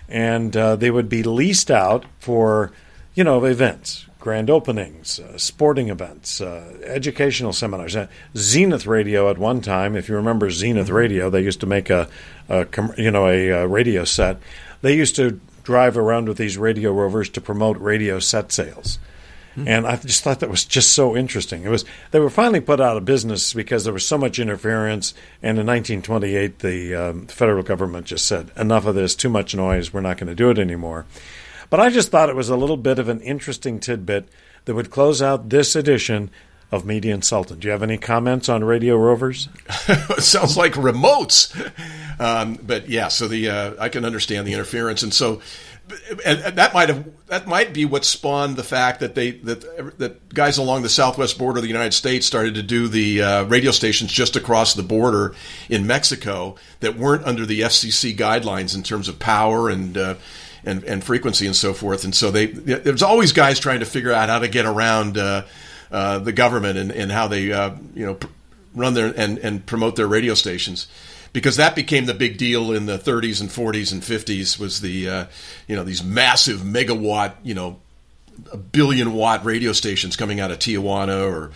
and 0.09 0.55
uh, 0.57 0.75
they 0.75 0.89
would 0.89 1.09
be 1.09 1.21
leased 1.21 1.69
out 1.69 2.05
for, 2.19 2.71
you 3.13 3.23
know, 3.23 3.43
events, 3.45 4.06
grand 4.27 4.49
openings, 4.49 5.21
uh, 5.21 5.37
sporting 5.37 5.87
events, 5.87 6.41
uh, 6.41 6.77
educational 6.83 7.53
seminars. 7.53 7.95
Uh, 7.95 8.07
Zenith 8.35 8.85
Radio 8.85 9.29
at 9.29 9.37
one 9.37 9.61
time, 9.61 9.95
if 9.95 10.09
you 10.09 10.15
remember 10.15 10.51
Zenith 10.51 10.89
Radio, 10.89 11.29
they 11.29 11.41
used 11.41 11.61
to 11.61 11.65
make 11.65 11.89
a, 11.89 12.09
a 12.49 12.67
you 12.97 13.09
know, 13.09 13.25
a, 13.29 13.47
a 13.47 13.67
radio 13.67 14.03
set. 14.03 14.35
They 14.81 14.97
used 14.97 15.15
to 15.15 15.39
drive 15.63 15.97
around 15.97 16.27
with 16.27 16.37
these 16.37 16.57
radio 16.57 16.91
rovers 16.91 17.29
to 17.29 17.39
promote 17.39 17.77
radio 17.77 18.19
set 18.19 18.51
sales. 18.51 18.99
Mm-hmm. 19.55 19.65
And 19.69 19.87
I 19.87 19.95
just 19.95 20.25
thought 20.25 20.41
that 20.41 20.49
was 20.49 20.65
just 20.65 20.91
so 20.91 21.15
interesting. 21.15 21.63
It 21.63 21.69
was 21.69 21.85
they 22.11 22.19
were 22.19 22.29
finally 22.29 22.59
put 22.59 22.81
out 22.81 22.97
of 22.97 23.05
business 23.05 23.53
because 23.53 23.85
there 23.85 23.93
was 23.93 24.05
so 24.05 24.17
much 24.17 24.39
interference. 24.39 25.13
And 25.41 25.57
in 25.57 25.65
1928, 25.65 26.59
the 26.59 26.95
um, 26.95 27.27
federal 27.27 27.63
government 27.63 28.07
just 28.07 28.25
said, 28.25 28.51
"Enough 28.57 28.87
of 28.87 28.95
this! 28.95 29.15
Too 29.15 29.29
much 29.29 29.55
noise. 29.55 29.93
We're 29.93 30.01
not 30.01 30.17
going 30.17 30.27
to 30.27 30.35
do 30.35 30.49
it 30.49 30.59
anymore." 30.59 31.05
But 31.69 31.79
I 31.79 31.89
just 31.89 32.09
thought 32.09 32.29
it 32.29 32.35
was 32.35 32.49
a 32.49 32.55
little 32.55 32.77
bit 32.77 32.99
of 32.99 33.09
an 33.09 33.21
interesting 33.21 33.79
tidbit 33.79 34.27
that 34.65 34.75
would 34.75 34.91
close 34.91 35.21
out 35.21 35.49
this 35.49 35.75
edition 35.75 36.29
of 36.71 36.85
Media 36.85 37.13
Insultant. 37.13 37.61
Do 37.61 37.67
you 37.67 37.71
have 37.71 37.83
any 37.83 37.97
comments 37.97 38.49
on 38.49 38.63
Radio 38.63 38.95
Rovers? 38.97 39.49
sounds 40.17 40.57
like 40.57 40.73
remotes. 40.73 41.53
Um, 42.19 42.59
but 42.61 42.89
yeah, 42.89 43.07
so 43.07 43.27
the 43.27 43.49
uh, 43.49 43.73
I 43.79 43.89
can 43.89 44.03
understand 44.03 44.47
the 44.47 44.53
interference, 44.53 45.03
and 45.03 45.13
so 45.13 45.41
and 46.25 46.57
that 46.57 46.73
might 46.73 46.89
have 46.89 47.07
that 47.27 47.47
might 47.47 47.73
be 47.73 47.85
what 47.85 48.03
spawned 48.03 48.57
the 48.57 48.63
fact 48.63 48.99
that 48.99 49.15
they 49.15 49.31
that 49.31 49.97
that 49.99 50.33
guys 50.33 50.57
along 50.57 50.81
the 50.81 50.89
southwest 50.89 51.37
border 51.37 51.59
of 51.59 51.63
the 51.63 51.69
United 51.69 51.93
States 51.93 52.25
started 52.25 52.55
to 52.55 52.63
do 52.63 52.87
the 52.87 53.21
uh, 53.21 53.43
radio 53.45 53.71
stations 53.71 54.11
just 54.11 54.35
across 54.35 54.73
the 54.73 54.83
border 54.83 55.33
in 55.69 55.87
Mexico 55.87 56.55
that 56.81 56.97
weren't 56.97 57.25
under 57.25 57.45
the 57.45 57.61
FCC 57.61 58.15
guidelines 58.15 58.75
in 58.75 58.83
terms 58.83 59.07
of 59.07 59.19
power 59.19 59.69
and 59.69 59.97
uh, 59.97 60.15
and, 60.67 60.83
and 60.83 61.03
frequency 61.03 61.45
and 61.45 61.55
so 61.55 61.73
forth. 61.73 62.03
And 62.03 62.13
so 62.13 62.29
they 62.31 62.47
there's 62.47 63.03
always 63.03 63.31
guys 63.31 63.59
trying 63.59 63.79
to 63.79 63.85
figure 63.85 64.11
out 64.11 64.29
how 64.29 64.39
to 64.39 64.47
get 64.47 64.65
around 64.65 65.17
uh, 65.17 65.43
uh 65.91 66.19
the 66.19 66.33
government 66.33 66.77
and, 66.77 66.91
and 66.91 67.11
how 67.11 67.27
they 67.27 67.51
uh, 67.51 67.71
you 67.95 68.05
know 68.05 68.17
run 68.75 68.93
their 68.93 69.13
and, 69.15 69.37
and 69.39 69.65
promote 69.65 69.95
their 69.95 70.07
radio 70.07 70.33
stations 70.33 70.87
because 71.33 71.57
that 71.57 71.75
became 71.75 72.05
the 72.05 72.13
big 72.13 72.37
deal 72.37 72.71
in 72.71 72.85
the 72.85 72.97
30s 72.97 73.41
and 73.41 73.49
40s 73.49 73.91
and 73.91 74.01
50s 74.01 74.59
was 74.59 74.81
the 74.81 75.09
uh, 75.09 75.25
you 75.67 75.75
know 75.75 75.83
these 75.83 76.03
massive 76.03 76.59
megawatt 76.59 77.33
you 77.43 77.53
know 77.53 77.79
a 78.51 78.57
billion 78.57 79.13
watt 79.13 79.43
radio 79.45 79.71
stations 79.71 80.15
coming 80.15 80.39
out 80.39 80.51
of 80.51 80.59
Tijuana 80.59 81.27
or 81.27 81.51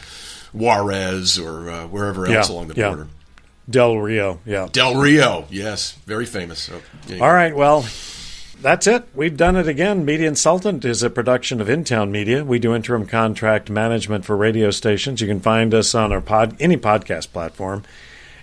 Juarez 0.53 1.37
or 1.37 1.69
uh, 1.69 1.87
wherever 1.87 2.25
else 2.25 2.49
yeah, 2.49 2.55
along 2.55 2.67
the 2.69 2.75
yeah. 2.75 2.87
border. 2.89 3.07
Del 3.69 3.97
Rio, 3.97 4.39
yeah. 4.45 4.67
Del 4.71 4.95
Rio, 4.95 5.45
yes, 5.49 5.93
very 6.05 6.25
famous. 6.25 6.59
So, 6.59 6.81
anyway. 7.07 7.19
All 7.25 7.31
right, 7.31 7.55
well, 7.55 7.85
that's 8.61 8.85
it. 8.87 9.05
We've 9.15 9.35
done 9.35 9.55
it 9.55 9.67
again. 9.67 10.05
Media 10.05 10.27
Insultant 10.27 10.85
is 10.85 11.01
a 11.01 11.09
production 11.09 11.59
of 11.59 11.67
InTown 11.67 12.11
Media. 12.11 12.45
We 12.45 12.59
do 12.59 12.75
interim 12.75 13.07
contract 13.07 13.69
management 13.69 14.23
for 14.23 14.37
radio 14.37 14.69
stations. 14.71 15.19
You 15.19 15.27
can 15.27 15.39
find 15.39 15.73
us 15.73 15.95
on 15.95 16.11
our 16.11 16.21
pod 16.21 16.55
any 16.59 16.77
podcast 16.77 17.31
platform. 17.31 17.83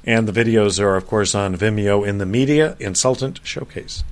And 0.05 0.27
the 0.27 0.45
videos 0.45 0.81
are, 0.81 0.97
of 0.97 1.07
course, 1.07 1.35
on 1.35 1.57
Vimeo 1.57 2.07
in 2.07 2.19
the 2.19 2.27
Media 2.27 2.77
Insultant 2.81 3.41
Showcase. 3.45 4.03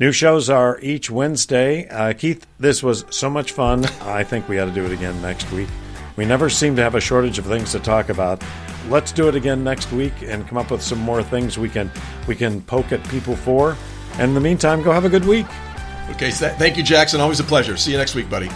New 0.00 0.12
shows 0.12 0.48
are 0.48 0.78
each 0.80 1.10
Wednesday. 1.10 1.88
Uh, 1.88 2.12
Keith, 2.14 2.46
this 2.58 2.82
was 2.82 3.04
so 3.10 3.28
much 3.28 3.52
fun. 3.52 3.84
I 4.02 4.24
think 4.24 4.48
we 4.48 4.58
ought 4.58 4.66
to 4.66 4.72
do 4.72 4.84
it 4.84 4.92
again 4.92 5.20
next 5.20 5.50
week. 5.52 5.68
We 6.16 6.24
never 6.24 6.48
seem 6.48 6.76
to 6.76 6.82
have 6.82 6.94
a 6.94 7.00
shortage 7.00 7.38
of 7.38 7.46
things 7.46 7.72
to 7.72 7.80
talk 7.80 8.08
about. 8.08 8.42
Let's 8.88 9.12
do 9.12 9.28
it 9.28 9.34
again 9.34 9.64
next 9.64 9.92
week 9.92 10.12
and 10.22 10.46
come 10.46 10.58
up 10.58 10.70
with 10.70 10.82
some 10.82 10.98
more 10.98 11.22
things 11.22 11.58
we 11.58 11.68
can 11.68 11.90
we 12.28 12.36
can 12.36 12.60
poke 12.62 12.92
at 12.92 13.02
people 13.08 13.34
for. 13.34 13.76
And 14.14 14.28
in 14.28 14.34
the 14.34 14.40
meantime, 14.40 14.82
go 14.82 14.92
have 14.92 15.04
a 15.04 15.08
good 15.08 15.24
week. 15.24 15.46
Okay, 16.10 16.30
thank 16.30 16.76
you, 16.76 16.82
Jackson. 16.82 17.20
Always 17.20 17.40
a 17.40 17.44
pleasure. 17.44 17.76
See 17.76 17.92
you 17.92 17.98
next 17.98 18.14
week, 18.14 18.28
buddy. 18.28 18.50